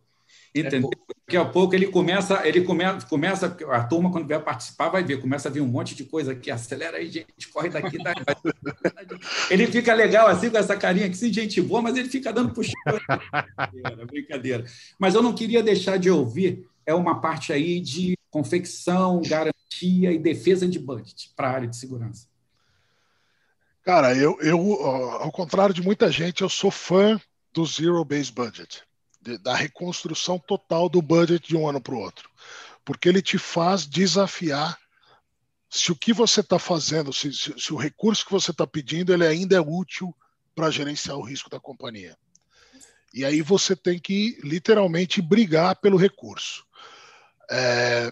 [0.55, 0.89] É Entendeu?
[0.93, 5.03] É Daqui a pouco ele começa, ele começa, começa, a turma, quando vier participar, vai
[5.03, 8.21] ver, começa a vir um monte de coisa aqui, acelera aí, gente, corre daqui, daqui.
[9.49, 12.53] Ele fica legal assim, com essa carinha que sim, gente boa, mas ele fica dando
[12.53, 12.73] puxão.
[13.71, 14.65] brincadeira, brincadeira.
[14.99, 20.17] Mas eu não queria deixar de ouvir, é uma parte aí de confecção, garantia e
[20.17, 22.27] defesa de budget para a área de segurança.
[23.83, 27.21] Cara, eu, eu, ao contrário de muita gente, eu sou fã
[27.53, 28.83] do Zero Base Budget
[29.21, 32.27] de, da reconstrução total do budget de um ano para o outro.
[32.83, 34.79] Porque ele te faz desafiar
[35.69, 39.13] se o que você está fazendo, se, se, se, o recurso que você está pedindo,
[39.13, 40.15] ele ainda é útil
[40.55, 42.17] para gerenciar o risco da companhia.
[43.13, 46.65] E aí você tem que literalmente brigar pelo recurso.
[47.51, 48.11] É...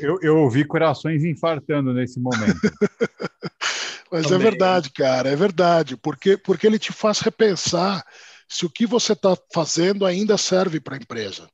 [0.00, 2.60] Eu, eu ouvi corações infartando nesse momento.
[4.10, 4.46] Mas é Também.
[4.46, 8.04] é verdade, cara, é verdade, porque, porque ele te faz repensar
[8.46, 11.48] se o que você está fazendo ainda serve para a empresa.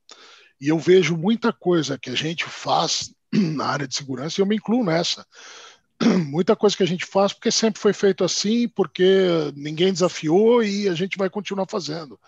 [0.59, 4.45] E eu vejo muita coisa que a gente faz na área de segurança, e eu
[4.45, 5.25] me incluo nessa.
[6.27, 10.89] Muita coisa que a gente faz porque sempre foi feito assim, porque ninguém desafiou e
[10.89, 12.19] a gente vai continuar fazendo.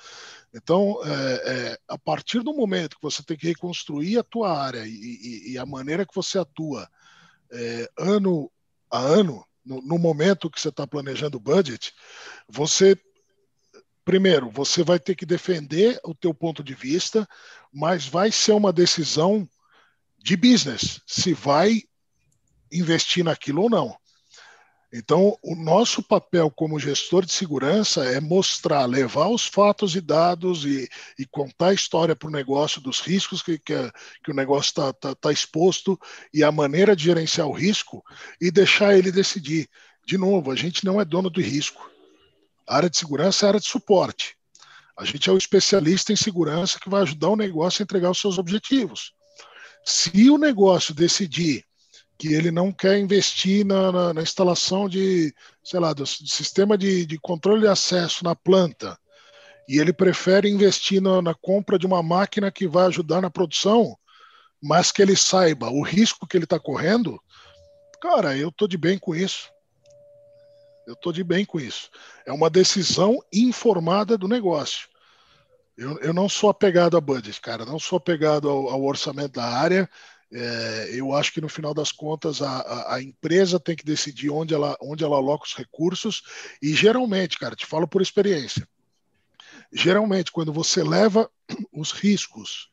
[0.53, 4.85] Então, é, é, a partir do momento que você tem que reconstruir a tua área
[4.85, 6.89] e, e, e a maneira que você atua
[7.51, 8.51] é, ano
[8.91, 11.93] a ano, no, no momento que você está planejando o budget,
[12.49, 12.97] você
[14.03, 17.27] primeiro, você vai ter que defender o teu ponto de vista,
[17.71, 19.47] mas vai ser uma decisão
[20.17, 21.83] de business, se vai
[22.71, 23.95] investir naquilo ou não.
[24.93, 30.65] Então, o nosso papel como gestor de segurança é mostrar, levar os fatos e dados
[30.65, 33.73] e, e contar a história para o negócio dos riscos que, que,
[34.21, 35.97] que o negócio está tá, tá exposto
[36.33, 38.03] e a maneira de gerenciar o risco
[38.39, 39.69] e deixar ele decidir.
[40.05, 41.89] De novo, a gente não é dono do risco.
[42.67, 44.35] A área de segurança é a área de suporte.
[44.97, 48.19] A gente é o especialista em segurança que vai ajudar o negócio a entregar os
[48.19, 49.13] seus objetivos.
[49.85, 51.63] Se o negócio decidir
[52.22, 57.03] que ele não quer investir na, na, na instalação de, sei lá, do sistema de,
[57.03, 58.95] de, controle de acesso na planta,
[59.67, 63.97] e ele prefere investir na, na compra de uma máquina que vai ajudar na produção,
[64.61, 67.19] mas que ele saiba o risco que ele está correndo,
[67.99, 69.49] cara, eu estou de bem com isso.
[70.86, 71.89] Eu estou de bem com isso.
[72.24, 74.88] É uma decisão informada do negócio.
[75.76, 77.65] Eu, eu não sou apegado a budget, cara.
[77.65, 79.89] Não sou apegado ao, ao orçamento da área.
[80.34, 84.29] É, eu acho que no final das contas a, a, a, empresa tem que decidir
[84.29, 86.23] onde ela, onde ela aloca os recursos.
[86.61, 88.67] E geralmente, cara, te falo por experiência.
[89.73, 91.29] Geralmente, quando você leva
[91.73, 92.69] os riscos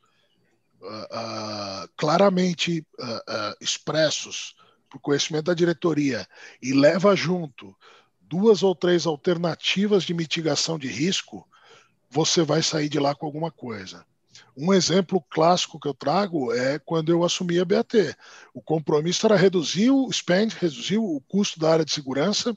[0.81, 4.55] uh, uh, claramente uh, expressos
[4.89, 6.27] para o conhecimento da diretoria
[6.63, 7.77] e leva junto
[8.21, 11.49] duas ou três alternativas de mitigação de risco,
[12.11, 14.07] você vai sair de lá com alguma coisa.
[14.61, 17.95] Um exemplo clássico que eu trago é quando eu assumi a BAT.
[18.53, 22.53] O compromisso era reduzir o spend, reduzir o custo da área de segurança,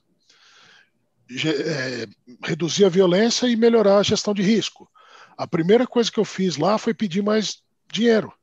[1.29, 2.07] é,
[2.43, 4.89] reduzir a violência e melhorar a gestão de risco.
[5.37, 7.61] A primeira coisa que eu fiz lá foi pedir mais
[7.93, 8.33] dinheiro.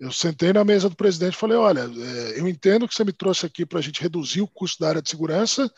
[0.00, 3.12] Eu sentei na mesa do presidente e falei: olha, é, eu entendo que você me
[3.12, 5.70] trouxe aqui para a gente reduzir o custo da área de segurança,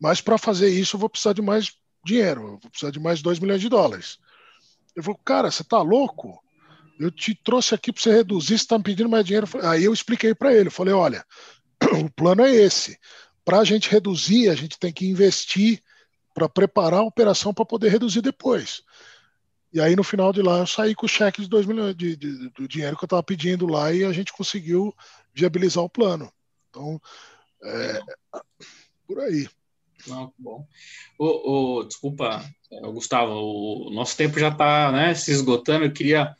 [0.00, 1.72] mas para fazer isso eu vou precisar de mais
[2.04, 4.18] dinheiro, eu vou precisar de mais 2 milhões de dólares.
[4.98, 6.42] Ele falou: cara, você está louco?
[6.98, 9.46] Eu te trouxe aqui para você reduzir, você está me pedindo mais dinheiro.
[9.62, 11.24] Aí eu expliquei para ele: falei, olha,
[12.04, 12.98] o plano é esse.
[13.44, 15.80] Para a gente reduzir, a gente tem que investir
[16.34, 18.82] para preparar a operação para poder reduzir depois.
[19.72, 22.16] E aí, no final de lá, eu saí com o cheque de 2 milhões de,
[22.16, 24.92] de, do dinheiro que eu estava pedindo lá e a gente conseguiu
[25.32, 26.32] viabilizar o plano.
[26.70, 27.00] Então,
[27.62, 28.00] é,
[29.06, 29.48] por aí.
[30.06, 30.66] Não, bom.
[31.18, 32.44] O, desculpa,
[32.92, 35.84] Gustavo, o nosso tempo já está né, se esgotando.
[35.84, 36.34] Eu queria.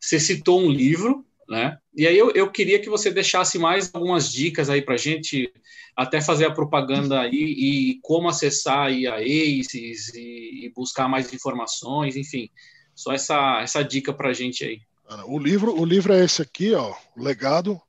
[0.00, 1.78] Você citou um livro, né?
[1.94, 5.52] E aí eu, eu queria que você deixasse mais algumas dicas aí para a gente
[5.96, 11.32] até fazer a propaganda aí e como acessar aí a ACES e, e buscar mais
[11.32, 12.48] informações, enfim.
[12.94, 14.80] Só essa, essa dica para a gente aí.
[15.26, 17.80] O livro, o livro é esse aqui, ó, Legado,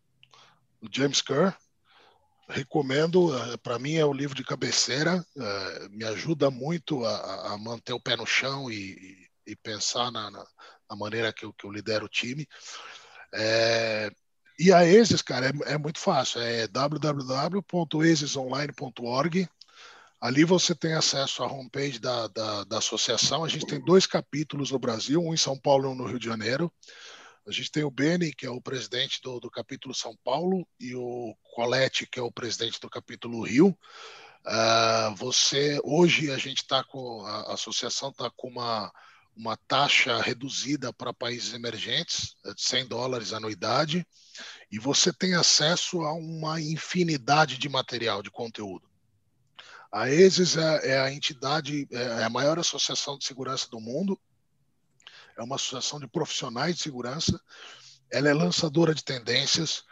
[0.81, 1.53] do James Kerr.
[2.49, 7.57] Recomendo, eh, para mim é o livro de cabeceira, eh, me ajuda muito a, a
[7.59, 10.43] manter o pé no chão e, e pensar na, na,
[10.89, 12.47] na, maneira que eu, que eu lidero o time.
[13.31, 14.09] É,
[14.57, 19.47] e a ESES, cara, é, é muito fácil, é www.exesonline.org.
[20.19, 23.45] Ali você tem acesso à homepage da, da, da, associação.
[23.45, 26.19] A gente tem dois capítulos no Brasil, um em São Paulo e um no Rio
[26.19, 26.69] de Janeiro.
[27.49, 30.93] A gente tem o Beni, que é o presidente do, do capítulo São Paulo, e
[30.93, 33.75] o Colette, que é o presidente do capítulo Rio.
[34.45, 38.91] Uh, você hoje a gente está com a associação está com uma
[39.35, 44.05] uma taxa reduzida para países emergentes, é de 100 dólares anuidade,
[44.69, 48.87] e você tem acesso a uma infinidade de material, de conteúdo.
[49.91, 54.19] A ESES é, é a entidade, é, é a maior associação de segurança do mundo,
[55.39, 57.39] é uma associação de profissionais de segurança,
[58.11, 59.83] ela é lançadora de tendências,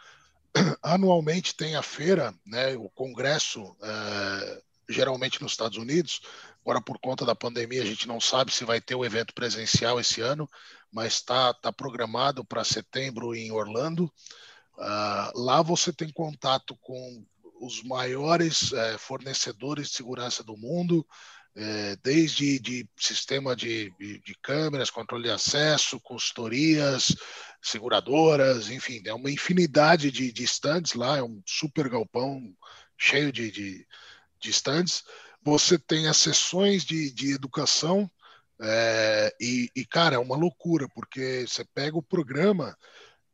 [0.82, 6.20] anualmente tem a feira, né, o congresso, é, geralmente nos Estados Unidos,
[6.68, 9.98] Agora, por conta da pandemia, a gente não sabe se vai ter o evento presencial
[9.98, 10.46] esse ano,
[10.92, 14.04] mas está tá programado para setembro em Orlando.
[14.76, 17.24] Uh, lá você tem contato com
[17.58, 21.06] os maiores é, fornecedores de segurança do mundo,
[21.58, 27.16] é, desde de sistema de, de, câmeras, controle de acesso, consultorias,
[27.60, 32.40] seguradoras, enfim, é uma infinidade de, de stands lá, é um super galpão
[32.96, 33.86] cheio de, de,
[34.40, 35.02] de stands
[35.42, 38.10] você tem as sessões de, de educação
[38.60, 42.76] é, e, e, cara, é uma loucura, porque você pega o programa,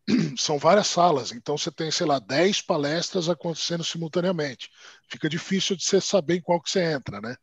[0.39, 4.71] são várias salas, então você tem, sei lá, 10 palestras acontecendo simultaneamente.
[5.09, 7.35] Fica difícil de você saber em qual que você entra, né?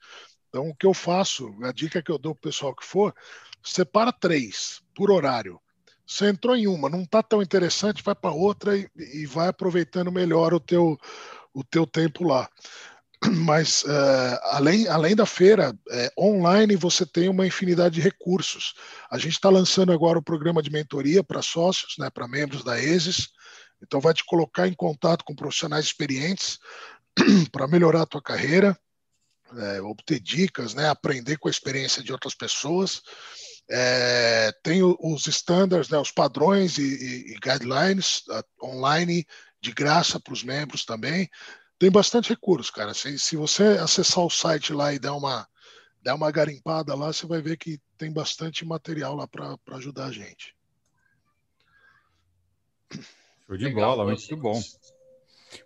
[0.51, 3.15] Então, o que eu faço, a dica que eu dou para o pessoal que for,
[3.63, 5.59] separa três por horário.
[6.05, 10.11] Você entrou em uma, não está tão interessante, vai para outra e, e, vai aproveitando
[10.11, 10.99] melhor o teu,
[11.53, 12.49] o teu tempo lá.
[13.45, 18.73] mas uh, além, além da feira, uh, online você tem uma infinidade de recursos.
[19.09, 22.77] A gente está lançando agora o programa de mentoria para sócios, né, para membros da
[22.77, 23.29] ESIS,
[23.81, 26.59] então vai te colocar em contato com profissionais experientes
[27.53, 28.77] para melhorar a tua carreira,
[29.57, 33.01] é, obter dicas, né, aprender com a experiência de outras pessoas.
[33.69, 39.25] É, tem os standards, né, os padrões e, e, e guidelines uh, online
[39.61, 41.29] de graça para os membros também
[41.81, 42.93] tem bastante recurso, cara.
[42.93, 45.47] Se, se você acessar o site lá e der uma,
[45.99, 50.11] der uma garimpada lá, você vai ver que tem bastante material lá para ajudar a
[50.11, 50.55] gente.
[53.47, 54.61] Show de Legal, bola, muito bom.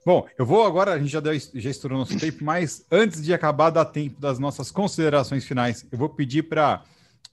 [0.05, 3.33] Bom, eu vou agora, a gente já, deu, já estourou nosso tempo, mas antes de
[3.33, 6.83] acabar, dar tempo das nossas considerações finais, eu vou pedir para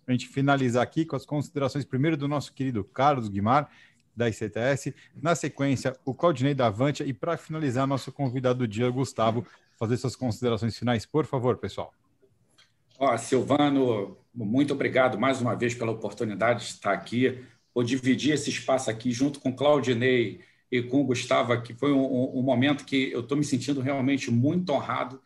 [0.07, 3.70] a gente finalizar aqui com as considerações primeiro do nosso querido Carlos Guimar,
[4.14, 4.94] da ICTS.
[5.20, 7.07] Na sequência, o Claudinei da Avantia.
[7.07, 9.46] E para finalizar, nosso convidado do dia, Gustavo,
[9.78, 11.92] fazer suas considerações finais, por favor, pessoal.
[12.98, 17.42] Ó, Silvano, muito obrigado mais uma vez pela oportunidade de estar aqui,
[17.72, 20.40] por dividir esse espaço aqui junto com Claudinei
[20.73, 24.31] e com o Gustavo, que foi um, um momento que eu estou me sentindo realmente
[24.31, 25.20] muito honrado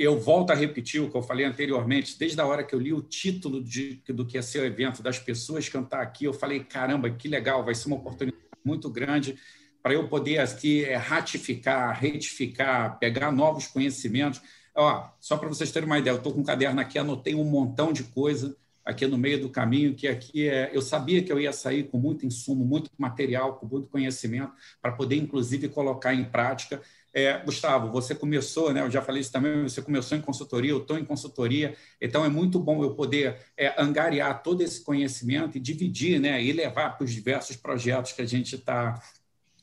[0.00, 2.90] eu volto a repetir o que eu falei anteriormente, desde a hora que eu li
[2.90, 7.10] o título de, do que ser o evento, das pessoas cantar aqui, eu falei, caramba,
[7.10, 9.38] que legal, vai ser uma oportunidade muito grande
[9.82, 14.40] para eu poder aqui é, ratificar, retificar, pegar novos conhecimentos.
[14.74, 17.44] Ó, só para vocês terem uma ideia, eu estou com um caderno aqui, anotei um
[17.44, 21.38] montão de coisa, aqui no meio do caminho, que aqui é, eu sabia que eu
[21.38, 26.24] ia sair com muito insumo, muito material, com muito conhecimento, para poder, inclusive, colocar em
[26.24, 26.80] prática.
[27.12, 28.82] É, Gustavo, você começou, né?
[28.82, 29.62] Eu já falei isso também.
[29.64, 33.74] Você começou em consultoria, eu estou em consultoria, então é muito bom eu poder é,
[33.80, 36.42] angariar todo esse conhecimento e dividir, né?
[36.42, 39.02] E levar para os diversos projetos que a gente está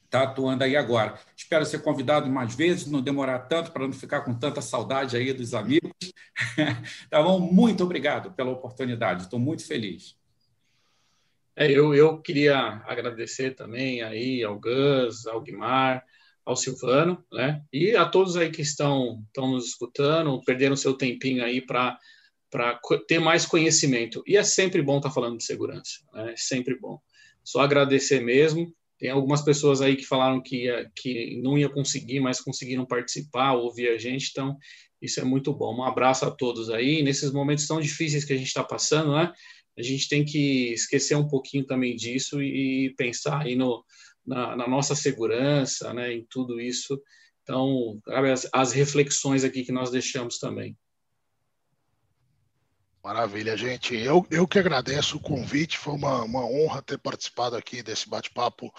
[0.10, 1.20] tá atuando aí agora.
[1.36, 5.34] Espero ser convidado mais vezes, não demorar tanto para não ficar com tanta saudade aí
[5.34, 5.92] dos amigos.
[7.10, 7.40] tá bom?
[7.40, 9.24] Muito obrigado pela oportunidade.
[9.24, 10.16] Estou muito feliz.
[11.56, 16.06] É, eu, eu queria agradecer também aí ao Gus, ao Guimar,
[16.46, 17.64] ao Silvano, né?
[17.74, 21.98] E a todos aí que estão, estão nos escutando, perderam seu tempinho aí para
[22.50, 24.24] para ter mais conhecimento.
[24.26, 26.32] E é sempre bom estar tá falando de segurança, né?
[26.32, 26.98] É sempre bom.
[27.44, 28.74] Só agradecer mesmo.
[28.98, 33.54] Tem algumas pessoas aí que falaram que, ia, que não ia conseguir, mas conseguiram participar,
[33.54, 34.58] ouvir a gente, então
[35.02, 35.78] isso é muito bom.
[35.78, 37.04] Um abraço a todos aí.
[37.04, 39.32] Nesses momentos tão difíceis que a gente está passando, né?
[39.78, 43.86] A gente tem que esquecer um pouquinho também disso e pensar aí no,
[44.26, 47.00] na, na nossa segurança, né, em tudo isso.
[47.44, 50.76] Então, as, as reflexões aqui que nós deixamos também.
[53.08, 53.96] Maravilha, gente.
[53.96, 58.70] Eu, eu que agradeço o convite, foi uma, uma honra ter participado aqui desse bate-papo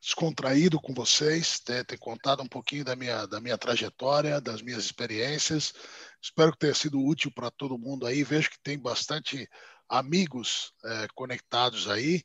[0.00, 4.84] descontraído com vocês, ter, ter, contado um pouquinho da minha, da minha trajetória, das minhas
[4.84, 5.72] experiências.
[6.20, 8.24] Espero que tenha sido útil para todo mundo aí.
[8.24, 9.48] Vejo que tem bastante
[9.88, 12.24] amigos é, conectados aí.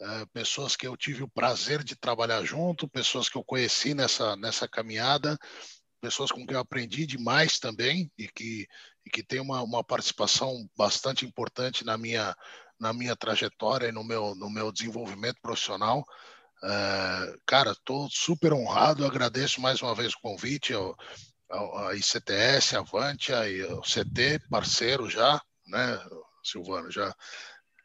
[0.00, 4.36] É, pessoas que eu tive o prazer de trabalhar junto, pessoas que eu conheci nessa,
[4.36, 5.36] nessa caminhada,
[6.00, 8.66] pessoas com quem eu aprendi demais também e que,
[9.04, 12.34] e que tem uma, uma participação bastante importante na minha,
[12.78, 16.04] na minha trajetória e no meu, no meu desenvolvimento profissional.
[16.62, 20.96] É, cara, estou super honrado, agradeço mais uma vez o convite ao,
[21.48, 26.00] ao, a ICTS, Avantia e ao CT, parceiro já, né,
[26.42, 26.90] Silvano?
[26.90, 27.14] Já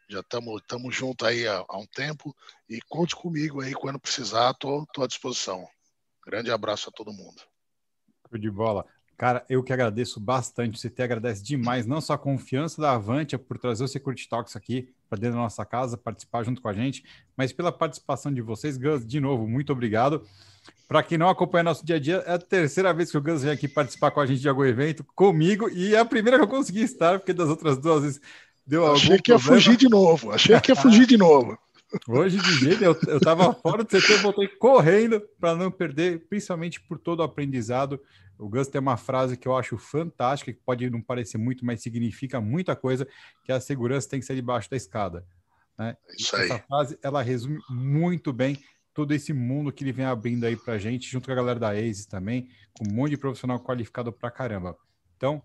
[0.07, 2.35] já estamos tamo junto aí há, há, um tempo
[2.69, 5.67] e conte comigo aí quando precisar, tô à disposição.
[6.25, 7.41] Grande abraço a todo mundo.
[8.37, 8.85] De bola.
[9.17, 10.79] Cara, eu que agradeço bastante.
[10.79, 14.55] Você te agradece demais, não só a confiança da Avantia por trazer o Security Talks
[14.55, 17.05] aqui para dentro da nossa casa, participar junto com a gente,
[17.37, 18.77] mas pela participação de vocês.
[18.77, 20.23] Gus, de novo, muito obrigado.
[20.87, 23.43] Para quem não acompanha nosso dia a dia, é a terceira vez que o Gus
[23.43, 26.43] vem aqui participar com a gente de algum evento comigo e é a primeira que
[26.43, 28.21] eu consegui estar, porque das outras duas vezes
[28.65, 29.61] Deu Achei que ia problema.
[29.61, 30.31] fugir de novo.
[30.31, 31.57] Achei que ia fugir de novo.
[32.07, 36.81] Hoje de jeito, eu, eu tava fora do CT, voltei correndo para não perder, principalmente
[36.81, 37.99] por todo o aprendizado.
[38.37, 41.81] O Gus tem uma frase que eu acho fantástica, que pode não parecer muito, mas
[41.81, 43.07] significa muita coisa,
[43.43, 45.25] que é a segurança tem que ser debaixo da escada.
[45.77, 45.95] Né?
[46.17, 46.45] Isso aí.
[46.45, 48.57] Essa frase, ela resume muito bem
[48.93, 51.69] todo esse mundo que ele vem abrindo aí para gente, junto com a galera da
[51.71, 54.75] ASIS também, com um monte de profissional qualificado para caramba.
[55.15, 55.43] Então,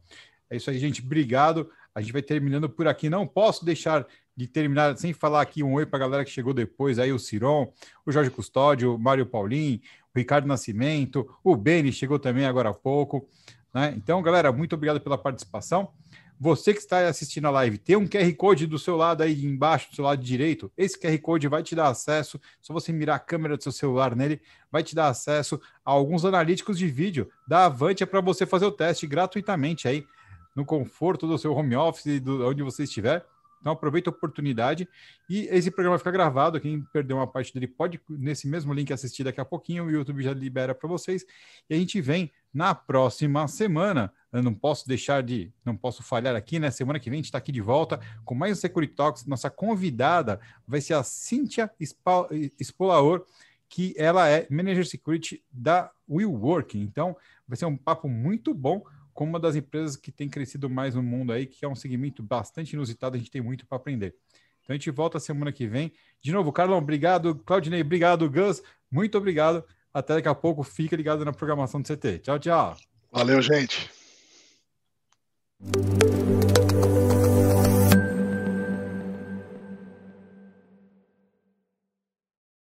[0.49, 1.03] é isso aí, gente.
[1.03, 1.71] Obrigado.
[1.95, 3.11] A gente vai terminando por aqui.
[3.11, 6.55] Não posso deixar de terminar sem falar aqui um oi para a galera que chegou
[6.55, 7.73] depois, aí o Ciron,
[8.07, 9.81] o Jorge Custódio, o Mário Paulin,
[10.15, 13.29] o Ricardo Nascimento, o Beni chegou também agora há pouco.
[13.73, 13.95] Né?
[13.97, 15.91] Então, galera, muito obrigado pela participação.
[16.43, 19.91] Você que está assistindo a live, tem um QR Code do seu lado aí embaixo,
[19.91, 20.73] do seu lado direito.
[20.75, 24.17] Esse QR Code vai te dar acesso, só você mirar a câmera do seu celular
[24.17, 24.41] nele,
[24.73, 28.73] vai te dar acesso a alguns analíticos de vídeo da Avante para você fazer o
[28.73, 30.07] teste gratuitamente aí
[30.57, 33.23] no conforto do seu home office, do, onde você estiver.
[33.61, 34.89] Então aproveita a oportunidade
[35.29, 36.61] e esse programa fica gravado.
[36.61, 39.85] Quem perdeu uma parte dele pode nesse mesmo link assistir daqui a pouquinho.
[39.85, 41.25] O YouTube já libera para vocês
[41.69, 44.13] e a gente vem na próxima semana.
[44.33, 46.71] Eu não posso deixar de, não posso falhar aqui, né?
[46.71, 49.27] Semana que vem a gente está aqui de volta com mais um Security Talks.
[49.27, 51.71] Nossa convidada vai ser a Cíntia
[52.63, 53.25] Spolaor,
[53.69, 56.79] que ela é Manager Security da Will Work.
[56.79, 58.83] Então vai ser um papo muito bom
[59.21, 62.23] como uma das empresas que tem crescido mais no mundo aí, que é um segmento
[62.23, 64.15] bastante inusitado, a gente tem muito para aprender.
[64.63, 65.93] Então a gente volta semana que vem.
[66.23, 67.35] De novo, Carlão, obrigado.
[67.35, 68.31] Claudinei, obrigado.
[68.31, 69.63] Gus, muito obrigado.
[69.93, 70.63] Até daqui a pouco.
[70.63, 72.21] Fica ligado na programação do CT.
[72.21, 72.75] Tchau, tchau.
[73.13, 73.91] Valeu, gente.